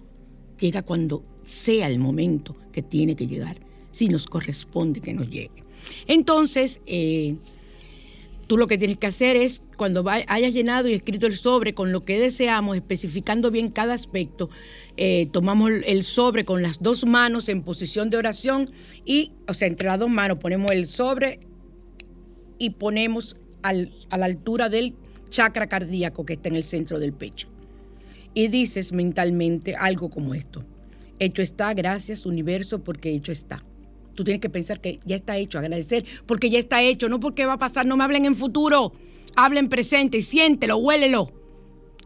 [0.61, 3.57] Llega cuando sea el momento que tiene que llegar.
[3.91, 5.65] Si nos corresponde que nos llegue.
[6.07, 7.35] Entonces, eh,
[8.53, 11.91] tú lo que tienes que hacer es, cuando hayas llenado y escrito el sobre con
[11.91, 14.51] lo que deseamos, especificando bien cada aspecto,
[14.99, 18.71] eh, tomamos el- sobre con las dos manos en posición de oración
[19.07, 21.41] y, o sea, entre las dos manos ponemos el sobre
[22.59, 24.97] y ponemos a la altura del
[25.31, 27.49] chakra cardíaco que está en el centro del pecho.
[28.35, 30.63] Y dices mentalmente algo como esto.
[31.19, 33.65] Hecho está, gracias universo porque hecho está.
[34.15, 37.47] Tú tienes que pensar que ya está hecho, agradecer porque ya está hecho, no porque
[37.47, 38.93] va a pasar, no me hablen en futuro,
[39.37, 41.33] hablen presente siéntelo, huélelo.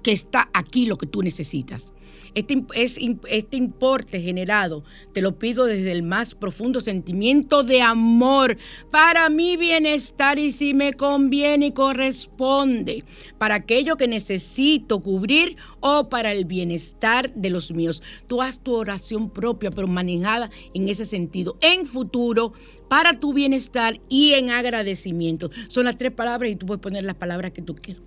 [0.02, 1.92] que está aquí lo que tú necesitas.
[2.36, 2.98] Este, es,
[3.30, 4.84] este importe generado,
[5.14, 8.58] te lo pido desde el más profundo sentimiento de amor
[8.90, 13.04] para mi bienestar y si me conviene y corresponde,
[13.38, 18.02] para aquello que necesito cubrir o para el bienestar de los míos.
[18.26, 22.52] Tú haz tu oración propia, pero manejada en ese sentido, en futuro,
[22.90, 25.50] para tu bienestar y en agradecimiento.
[25.68, 28.02] Son las tres palabras y tú puedes poner las palabras que tú quieras.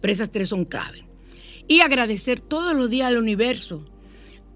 [0.00, 1.09] Pero esas tres son clave
[1.70, 3.84] y agradecer todos los días al universo.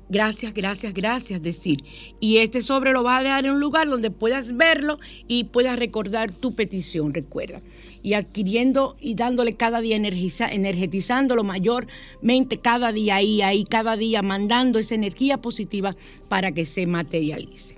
[0.09, 1.85] Gracias, gracias, gracias, decir.
[2.19, 4.99] Y este sobre lo vas a dejar en un lugar donde puedas verlo
[5.29, 7.63] y puedas recordar tu petición, recuerda.
[8.03, 14.21] Y adquiriendo y dándole cada día, energiza, energetizándolo mayormente cada día ahí, ahí, cada día,
[14.21, 15.95] mandando esa energía positiva
[16.29, 17.77] para que se materialice.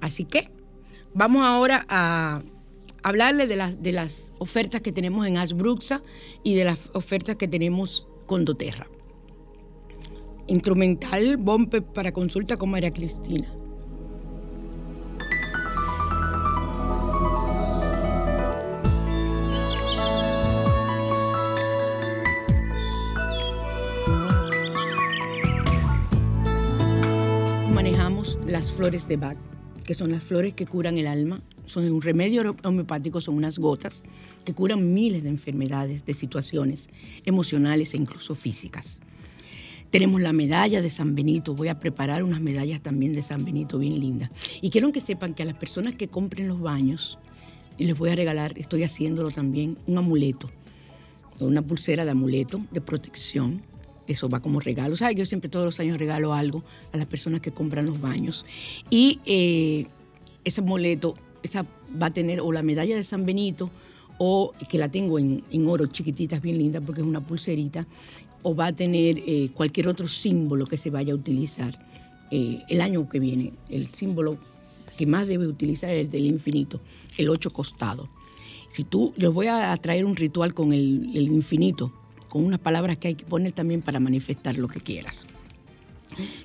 [0.00, 0.50] Así que
[1.14, 2.42] vamos ahora a
[3.02, 6.00] hablarle de las, de las ofertas que tenemos en Ashbruxa
[6.44, 8.86] y de las ofertas que tenemos con doTERRA.
[10.46, 13.48] Instrumental Bompe para consulta con María Cristina.
[27.72, 29.36] Manejamos las flores de Bach,
[29.84, 34.04] que son las flores que curan el alma, son un remedio homeopático, son unas gotas
[34.44, 36.88] que curan miles de enfermedades, de situaciones
[37.24, 39.00] emocionales e incluso físicas.
[39.90, 41.54] Tenemos la medalla de San Benito.
[41.54, 44.30] Voy a preparar unas medallas también de San Benito bien lindas.
[44.60, 47.18] Y quiero que sepan que a las personas que compren los baños,
[47.78, 50.50] y les voy a regalar, estoy haciéndolo también, un amuleto,
[51.40, 53.62] una pulsera de amuleto de protección.
[54.06, 54.96] Eso va como regalo.
[54.96, 55.16] ¿Sabes?
[55.16, 58.44] Yo siempre todos los años regalo algo a las personas que compran los baños.
[58.90, 59.86] Y eh,
[60.44, 61.66] ese amuleto esa
[62.00, 63.70] va a tener o la medalla de San Benito
[64.18, 67.86] o que la tengo en, oro chiquititas, bien linda, porque es una pulserita,
[68.42, 71.78] o va a tener eh, cualquier otro símbolo que se vaya a utilizar
[72.30, 73.52] eh, el año que viene.
[73.68, 74.36] El símbolo
[74.96, 76.80] que más debe utilizar es el del infinito,
[77.16, 78.08] el ocho costado.
[78.72, 81.92] Si tú, les voy a traer un ritual con el, el infinito,
[82.28, 85.26] con unas palabras que hay que poner también para manifestar lo que quieras.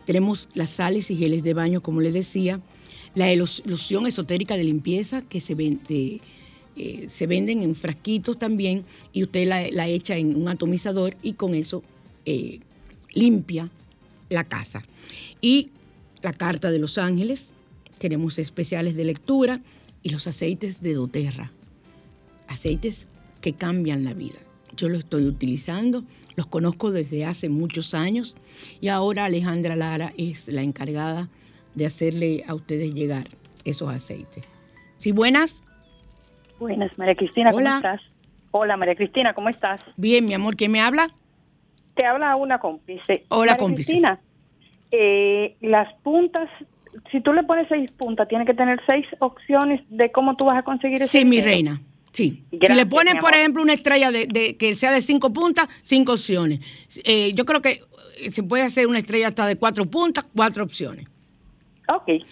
[0.05, 2.61] Tenemos las sales y geles de baño, como les decía,
[3.16, 6.22] la loción esotérica de limpieza que se vende.
[6.76, 8.84] Eh, se venden en frasquitos también
[9.14, 11.84] y usted la, echa en un atomizador y con eso
[12.26, 12.61] eh,
[13.14, 13.70] limpia
[14.30, 14.84] la casa.
[15.39, 15.70] Y
[16.24, 17.53] la carta de los ángeles,
[17.99, 19.61] tenemos especiales de lectura
[20.01, 21.51] y los aceites de doTERRA,
[22.47, 23.07] aceites
[23.39, 24.39] que cambian la vida.
[24.76, 26.03] Yo los estoy utilizando,
[26.36, 28.36] los conozco desde hace muchos años
[28.82, 31.30] y ahora Alejandra Lara es la encargada
[31.86, 33.26] hacerle a ustedes llegar
[33.65, 34.43] esos aceites.
[34.97, 35.63] ¿Sí, buenas?
[36.59, 38.01] Buenas, María Cristina, ¿cómo estás?
[38.51, 39.82] Hola, María Cristina, ¿cómo estás?
[39.97, 41.07] Bien, mi amor, ¿quién me habla?
[41.95, 43.24] Te habla una cómplice.
[43.30, 43.91] Hola, cómplice.
[43.91, 44.19] Cristina,
[44.91, 46.49] eh, las puntas,
[47.11, 50.57] si tú le pones seis puntas, tiene que tener seis opciones de cómo tú vas
[50.57, 51.82] a conseguir ese Sí, mi reina.
[52.11, 52.43] Sí.
[52.51, 56.59] si le pones, por ejemplo, una estrella de, que sea de cinco puntas, cinco opciones.
[57.03, 57.82] Eh, yo creo que
[58.32, 61.07] se puede hacer una estrella hasta de cuatro puntas, cuatro opciones.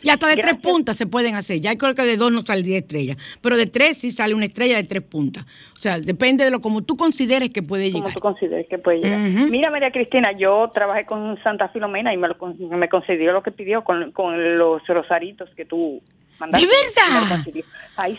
[0.02, 1.60] Y hasta de tres puntas se pueden hacer.
[1.60, 3.16] Ya creo que de dos no saldría estrella.
[3.42, 5.46] Pero de tres sí sale una estrella de tres puntas.
[5.74, 8.02] O sea, depende de lo como tú consideres que puede llegar.
[8.02, 9.20] Como tú consideres que puede llegar.
[9.50, 13.52] Mira, María Cristina, yo trabajé con Santa Filomena y me, lo, me concedió lo que
[13.52, 16.02] pidió con, con los rosaritos que tú
[16.48, 17.46] ¿De verdad?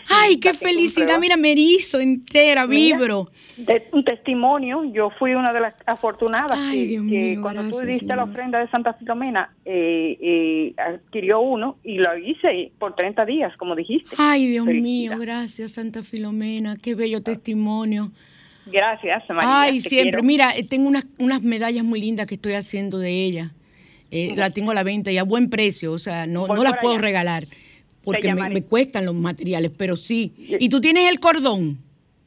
[0.09, 1.19] Ay, qué felicidad.
[1.19, 3.29] Mira, me erizo entera, vibro.
[3.57, 8.59] De, un testimonio, yo fui una de las afortunadas que, cuando tú diste la ofrenda
[8.59, 14.15] de Santa Filomena, eh, eh, adquirió uno y lo hice por 30 días, como dijiste.
[14.17, 18.11] Ay, Dios mío, gracias Santa Filomena, qué bello testimonio.
[18.65, 19.61] Gracias, María.
[19.61, 20.21] Ay, siempre.
[20.23, 23.51] Mira, eh, tengo unas, unas medallas muy lindas que estoy haciendo de ella.
[24.35, 26.97] la tengo a la venta y a buen precio, o sea, no, no las puedo
[26.99, 27.45] regalar
[28.03, 30.33] porque me, cuestan los materiales, pero sí.
[30.37, 31.77] ¿Y tú tienes el cordón?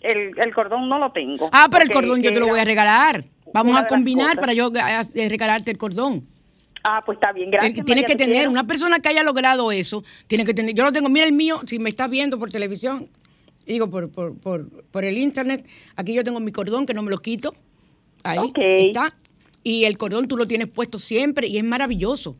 [0.00, 1.50] El, cordón no lo tengo.
[1.52, 3.24] Ah, pero el cordón yo te lo voy a regalar.
[3.52, 4.70] Vamos a combinar para yo
[5.14, 6.24] regalarte el cordón.
[6.88, 7.84] Ah, pues está bien, gracias.
[7.84, 11.08] Tienes que tener, una persona que haya logrado eso, tiene que tener, yo lo tengo,
[11.08, 13.08] mira el mío, si me estás viendo por televisión,
[13.66, 15.66] digo por, por, por, por el internet,
[15.96, 17.56] aquí yo tengo mi cordón que no me lo quito,
[18.22, 18.52] ahí
[18.86, 19.12] está,
[19.64, 22.36] y el cordón tú lo tienes puesto siempre y es maravilloso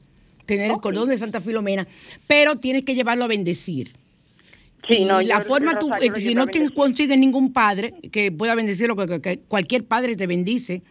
[0.47, 1.86] tener el cordón de Santa Filomena,
[2.26, 3.92] pero tienes que llevarlo a bendecir.
[4.88, 9.84] Sí, no, la forma tú, si no consigues ningún padre que pueda bendecirlo, que, cualquier
[9.84, 10.82] padre te bendice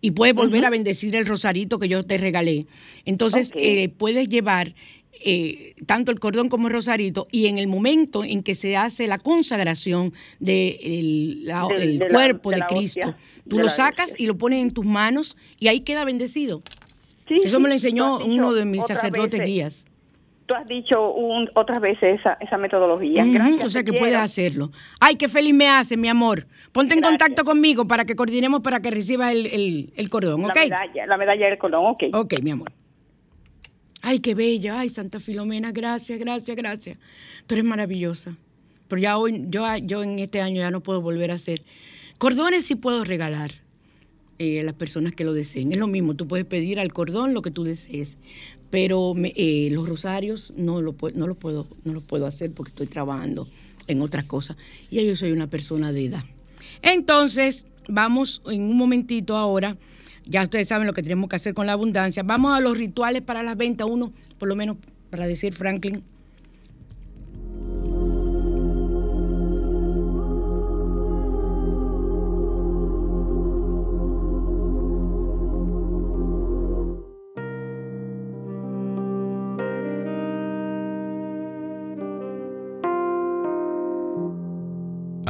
[0.00, 2.66] y puedes volver a bendecir el rosarito que yo te regalé.
[3.04, 4.74] Entonces, eh, puedes llevar
[5.26, 9.06] eh, tanto el cordón como el rosarito, y en el momento en que se hace
[9.06, 11.46] la consagración del
[12.10, 13.14] cuerpo de, Cristo,
[13.48, 16.62] tú lo sacas y lo pones en tus manos y ahí queda bendecido.
[17.26, 19.86] Eso me lo enseñó uno de mis sacerdotes guías.
[20.46, 23.24] Tú has dicho un, otras veces esa, esa metodología.
[23.64, 24.70] o sea que puedes hacerlo.
[25.00, 26.46] Ay, qué feliz me hace, mi amor.
[26.70, 30.54] Ponte en contacto conmigo para que coordinemos para que reciba el, el, cordón, ¿ok?
[30.54, 32.04] La medalla, la medalla del cordón, ok.
[32.12, 32.72] Ok, mi amor.
[34.02, 34.80] Ay, qué bella.
[34.80, 36.98] Ay, Santa Filomena, gracias, gracias, gracias.
[37.46, 38.36] Tú eres maravillosa.
[38.88, 41.62] Pero ya hoy, yo, yo en este año ya no puedo volver a hacer.
[42.18, 43.63] Cordones sí puedo regalar
[44.38, 45.72] eh, las personas que lo deseen.
[45.72, 48.18] Es lo mismo, tú puedes pedir al cordón lo que tú desees.
[48.70, 52.86] Pero eh, los rosarios no lo, no, lo puedo, no lo puedo hacer porque estoy
[52.86, 53.48] trabajando
[53.86, 54.56] en otras cosas.
[54.90, 56.24] Y yo soy una persona de edad.
[56.82, 59.76] Entonces, vamos en un momentito ahora
[60.26, 62.22] ya ustedes saben lo que tenemos que hacer con la abundancia.
[62.22, 64.76] Vamos a los rituales para las ventas, uno, por lo menos
[65.10, 66.02] para decir Franklin.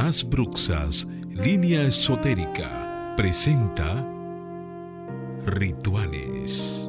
[0.04, 4.06] Bruxas, línea esotérica, presenta
[5.46, 6.86] Rituales.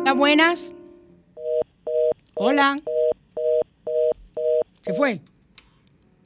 [0.00, 0.74] Hola, buenas.
[2.34, 2.78] Hola.
[4.82, 5.22] Se fue.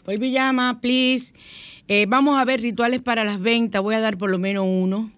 [0.05, 1.33] Vuelve llama, please.
[1.87, 3.81] Eh, vamos a ver rituales para las ventas.
[3.81, 5.13] Voy a dar por lo menos uno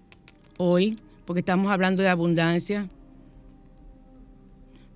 [0.59, 2.87] hoy, porque estamos hablando de abundancia.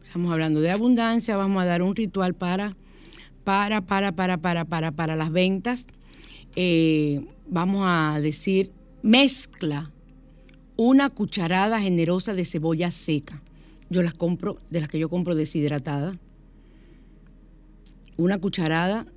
[0.05, 1.39] Estamos hablando de abundancia.
[1.39, 2.77] Vamos a dar un ritual para,
[3.51, 5.89] para, para, para, para, para, para las ventas.
[6.55, 8.71] Eh, vamos a decir,
[9.03, 9.91] mezcla
[10.77, 13.43] una cucharada generosa de cebolla seca.
[13.89, 16.17] Yo las compro, de las que yo compro deshidratada.
[18.17, 19.09] Una cucharada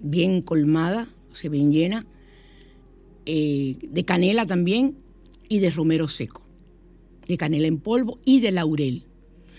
[0.00, 2.06] bien colmada, o sea, bien llena,
[3.26, 4.96] eh, de canela también
[5.50, 6.40] y de romero seco,
[7.26, 9.04] de canela en polvo y de laurel.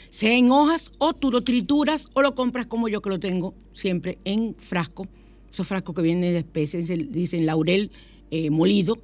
[0.09, 3.53] Sea en hojas o tú lo trituras o lo compras como yo que lo tengo
[3.71, 5.07] siempre en frasco
[5.51, 7.91] esos frascos que vienen de especies, dicen laurel
[8.31, 8.97] eh, molido,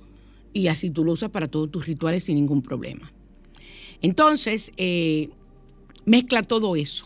[0.54, 3.12] y así tú lo usas para todos tus rituales sin ningún problema.
[4.02, 5.30] Entonces, eh,
[6.06, 7.06] mezcla todo eso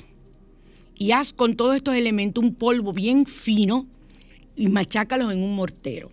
[0.97, 3.88] y haz con todos estos elementos un polvo bien fino
[4.56, 6.12] y machácalos en un mortero.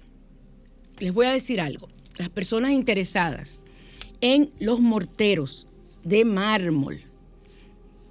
[0.99, 3.65] Les voy a decir algo, las personas interesadas
[4.21, 5.67] en los morteros
[6.05, 7.01] de mármol,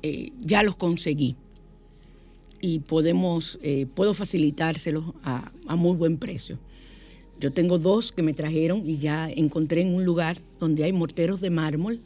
[0.07, 1.35] eh, ya los conseguí
[2.61, 6.59] y podemos, eh, puedo facilitárselos a, muy buen precio.
[7.39, 11.41] Yo tengo dos que me trajeron y ya encontré en un lugar donde hay morteros
[11.41, 12.01] de mármol,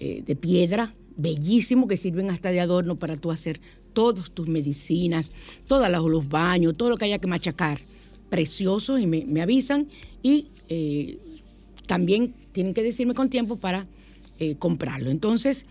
[0.00, 3.58] eh, de piedra, bellísimo, que sirven hasta de adorno para tú hacer
[3.94, 5.32] todas tus medicinas,
[5.66, 7.80] todos los, baños, todo lo que haya que machacar.
[8.28, 9.88] Precioso y me, avisan
[10.22, 10.48] y
[11.86, 13.86] también tienen que decirme con tiempo para
[14.58, 15.10] comprarlo.
[15.10, 15.66] Entonces,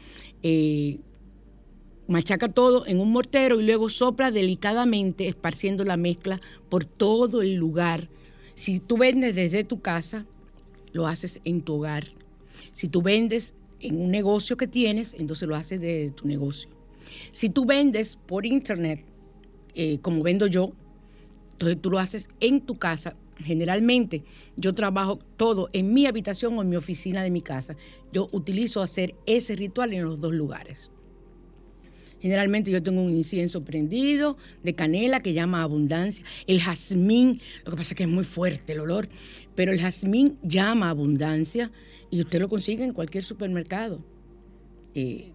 [2.10, 7.54] machaca todo en un mortero y luego sopla delicadamente esparciendo la mezcla por todo el
[7.54, 8.10] lugar.
[8.56, 10.26] Si tú vendes desde tu casa,
[10.92, 12.06] lo haces en tu hogar.
[12.72, 16.70] Si tú vendes en un negocio que tienes, entonces lo haces desde tu negocio.
[17.32, 19.06] Si tú vendes por internet,
[19.76, 20.74] eh, como vendo yo,
[21.54, 23.16] entonces tú lo haces en tu casa.
[23.38, 24.24] Generalmente
[24.58, 27.78] yo trabajo todo en mi habitación o en mi oficina de mi casa.
[28.12, 30.92] Yo utilizo hacer ese ritual en los dos lugares.
[32.22, 36.26] Generalmente yo tengo un incienso prendido de canela que llama abundancia.
[36.48, 39.08] El jazmín, lo que pasa es que es muy fuerte el olor,
[39.56, 41.72] pero el jazmín llama abundancia
[42.12, 44.04] y usted lo consigue en cualquier supermercado.
[44.94, 45.34] Eh,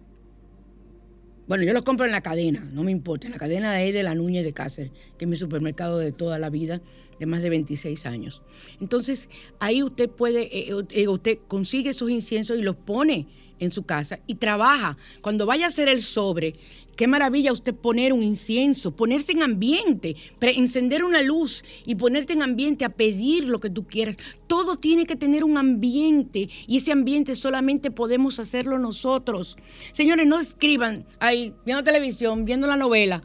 [1.47, 3.91] bueno, yo lo compro en la cadena, no me importa, en la cadena de ahí
[3.91, 6.81] de la Núñez de Cáceres, que es mi supermercado de toda la vida,
[7.19, 8.41] de más de 26 años.
[8.81, 9.29] Entonces,
[9.59, 13.27] ahí usted puede, eh, eh, usted consigue esos inciensos y los pone
[13.59, 14.97] en su casa y trabaja.
[15.21, 16.53] Cuando vaya a hacer el sobre,
[16.95, 22.41] qué maravilla usted poner un incienso, ponerse en ambiente, encender una luz y ponerte en
[22.41, 24.17] ambiente a pedir lo que tú quieras.
[24.47, 29.57] Todo tiene que tener un ambiente y ese ambiente solamente podemos hacerlo nosotros.
[29.91, 33.23] Señores, no escriban ahí viendo televisión, viendo la novela.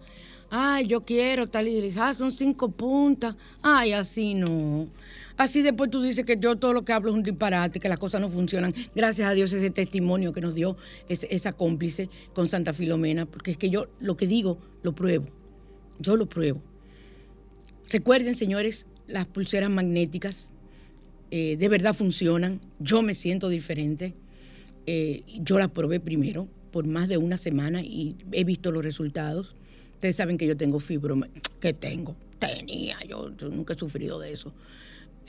[0.52, 3.36] Ay, yo quiero tal y ah, son cinco puntas.
[3.62, 4.88] Ay, así no.
[5.40, 7.98] Así después tú dices que yo todo lo que hablo es un disparate, que las
[7.98, 8.74] cosas no funcionan.
[8.94, 10.76] Gracias a Dios ese testimonio que nos dio
[11.08, 15.24] esa cómplice con Santa Filomena, porque es que yo lo que digo lo pruebo.
[15.98, 16.60] Yo lo pruebo.
[17.88, 20.52] Recuerden, señores, las pulseras magnéticas
[21.30, 22.60] eh, de verdad funcionan.
[22.78, 24.12] Yo me siento diferente.
[24.86, 29.54] eh, yo la probé primero por más de una semana y he visto los resultados.
[29.94, 34.52] Ustedes saben que yo tengo fibromialgia, que tengo, tenía, yo, nunca he sufrido de eso.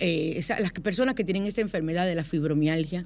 [0.03, 3.05] Eh, las personas que tienen esa enfermedad de la fibromialgia,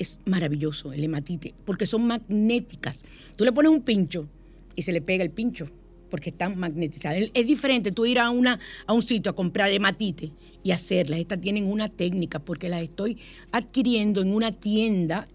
[0.00, 3.04] es maravilloso el hematite, porque son magnéticas.
[3.36, 4.26] Tú le pones un pincho
[4.74, 5.68] y se le pega el pincho,
[6.10, 7.30] porque están magnetizadas.
[7.32, 10.32] Es diferente tú ir a, una, a un sitio a comprar hematite
[10.64, 11.20] y hacerlas.
[11.20, 13.18] Estas tienen una técnica, porque las estoy
[13.52, 15.28] adquiriendo en una tienda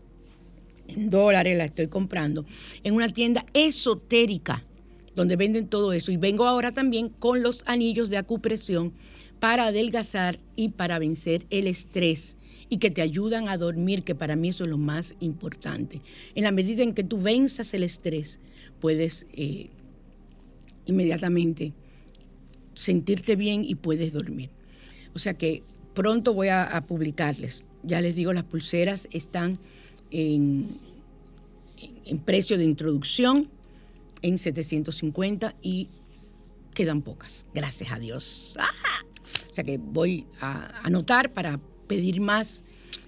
[0.89, 2.45] en dólares la estoy comprando,
[2.84, 4.66] en una tienda esotérica
[5.16, 6.12] donde venden todo eso.
[6.12, 8.91] Y vengo ahora también con los anillos de acupresión
[9.40, 12.38] para adelgazar y para vencer el estrés
[12.70, 16.02] y que te ayudan a dormir, que para mí eso es lo más importante.
[16.36, 18.40] En la medida en que tú venzas el estrés,
[18.80, 19.70] puedes eh,
[20.86, 21.74] inmediatamente
[22.74, 24.52] sentirte bien y puedes dormir.
[25.16, 25.64] O sea que
[25.94, 27.64] pronto voy a publicarles.
[27.84, 29.60] Ya les digo, las pulseras están
[30.12, 30.80] en,
[32.26, 33.50] precio de introducción
[34.22, 35.90] en 750 y
[36.74, 38.56] quedan pocas, gracias a Dios.
[38.60, 38.70] ¡Ah!
[39.64, 42.64] Que voy a anotar para pedir más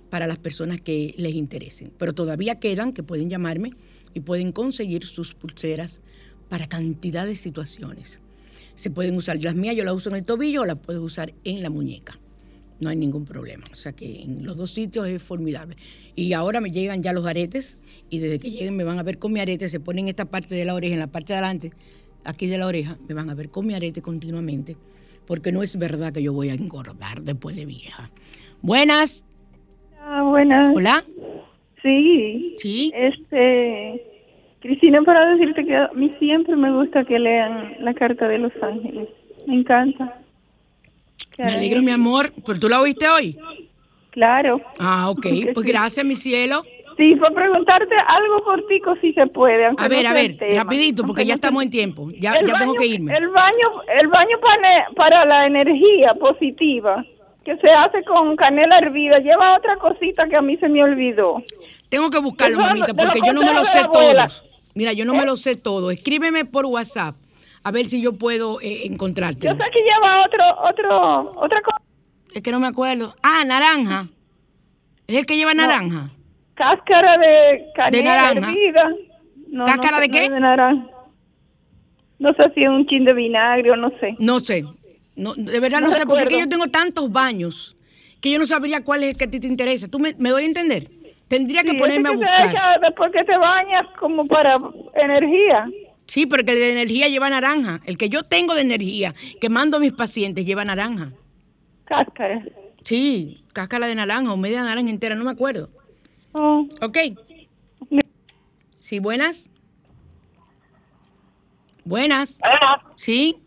[0.10, 1.92] para las personas que les interesen.
[1.98, 3.72] Pero todavía quedan que pueden llamarme
[4.14, 6.02] y pueden conseguir sus pulseras
[6.50, 8.20] para cantidad de situaciones.
[8.76, 11.34] Se pueden usar, las mías yo las uso en el tobillo o las puedo usar
[11.44, 12.20] en la muñeca
[12.82, 13.64] no hay ningún problema.
[13.72, 15.78] O sea que en los dos sitios es formidable.
[16.16, 17.80] Y ahora me llegan ya los aretes
[18.10, 20.56] y desde que lleguen me van a ver con mi arete, se ponen esta parte
[20.56, 21.72] de la oreja, en la parte de adelante,
[22.26, 24.76] aquí de la oreja, me van a ver con mi arete continuamente,
[25.32, 28.10] porque no es verdad que yo voy a engordar después de vieja.
[28.62, 29.26] Buenas.
[30.02, 30.76] Ah, buenas.
[30.76, 31.06] Hola.
[31.82, 32.54] Sí.
[32.58, 32.92] Sí.
[32.94, 34.04] Este,
[34.60, 38.52] Cristina, para decirte que a mí siempre me gusta que lean la carta de los
[38.62, 39.08] ángeles.
[39.48, 40.20] Me encanta.
[41.38, 42.34] Me alegro, mi amor.
[42.46, 43.40] ¿Pero tú la oíste hoy?
[44.10, 44.60] Claro.
[44.80, 45.28] Ah, ok.
[45.54, 46.66] Pues gracias, mi cielo.
[47.02, 49.66] Sí, fue preguntarte algo cortico si se puede.
[49.66, 52.12] A ver, a ver, rapidito, porque ya estamos en tiempo.
[52.20, 53.18] Ya, ya tengo que irme.
[53.18, 57.04] El baño, el baño para, para la energía positiva
[57.44, 61.42] que se hace con canela hervida, lleva otra cosita que a mí se me olvidó.
[61.90, 64.14] Tengo que buscarlo, mamita, porque yo no me lo sé todo.
[64.76, 65.26] Mira, yo no me ¿Eh?
[65.26, 65.90] lo sé todo.
[65.90, 67.16] Escríbeme por WhatsApp
[67.64, 69.48] a ver si yo puedo eh, encontrarte.
[69.48, 71.82] Yo sé que lleva otro, otro, otra cosa.
[72.32, 73.16] Es que no me acuerdo.
[73.24, 74.08] Ah, naranja.
[75.08, 76.12] ¿Es el que lleva naranja?
[76.62, 78.96] Cáscara de canela de hervida.
[79.66, 80.30] ¿Cáscara de qué?
[80.30, 80.86] No, de naranja.
[82.20, 84.16] No sé si es un chin de vinagre o no sé.
[84.20, 84.64] No sé.
[85.16, 87.76] No, de verdad no, sé, porque es que yo tengo tantos baños
[88.22, 89.88] que yo no sabría cuál es el que a ti te interesa.
[89.88, 90.84] ¿Tú me, me doy a entender?
[91.28, 92.80] Tendría que ponerme a buscar.
[92.80, 94.56] después que te bañas como para
[94.94, 95.68] energía.
[96.06, 97.80] Sí, porque el de energía lleva naranja.
[97.86, 101.12] El que yo tengo de energía, que mando a mis pacientes, lleva naranja.
[101.86, 102.44] Cáscara.
[102.84, 105.70] Sí, cáscara de naranja o media naranja entera, no me acuerdo.
[106.34, 106.68] Oh.
[106.82, 106.98] Ok.
[108.80, 109.50] Sí, buenas.
[111.84, 112.40] Buenas.
[112.96, 113.42] ¿Sí?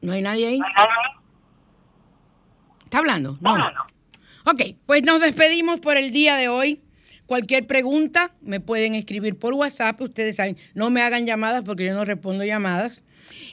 [0.00, 0.60] ¿No hay nadie ahí?
[2.84, 3.38] ¿Está hablando?
[3.40, 3.54] No.
[4.46, 6.82] Ok, pues nos despedimos por el día de hoy.
[7.26, 10.00] Cualquier pregunta me pueden escribir por WhatsApp.
[10.00, 13.04] Ustedes saben, no me hagan llamadas porque yo no respondo llamadas.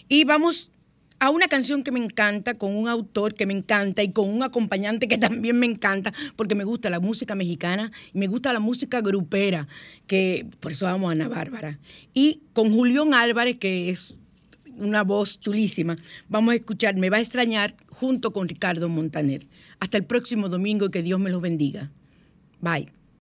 [0.08, 0.72] Y vamos
[1.20, 4.44] a una canción que me encanta, con un autor que me encanta y con un
[4.44, 8.60] acompañante que también me encanta, porque me gusta la música mexicana y me gusta la
[8.60, 9.68] música grupera,
[10.06, 11.80] que por eso vamos a Ana Bárbara.
[12.14, 14.18] Y con Julián Álvarez, que es
[14.78, 15.98] una voz chulísima,
[16.30, 19.48] vamos a escuchar Me va a extrañar junto con Ricardo Montaner.
[19.80, 21.92] Hasta el próximo domingo y que Dios me los bendiga.
[22.62, 22.97] Bye.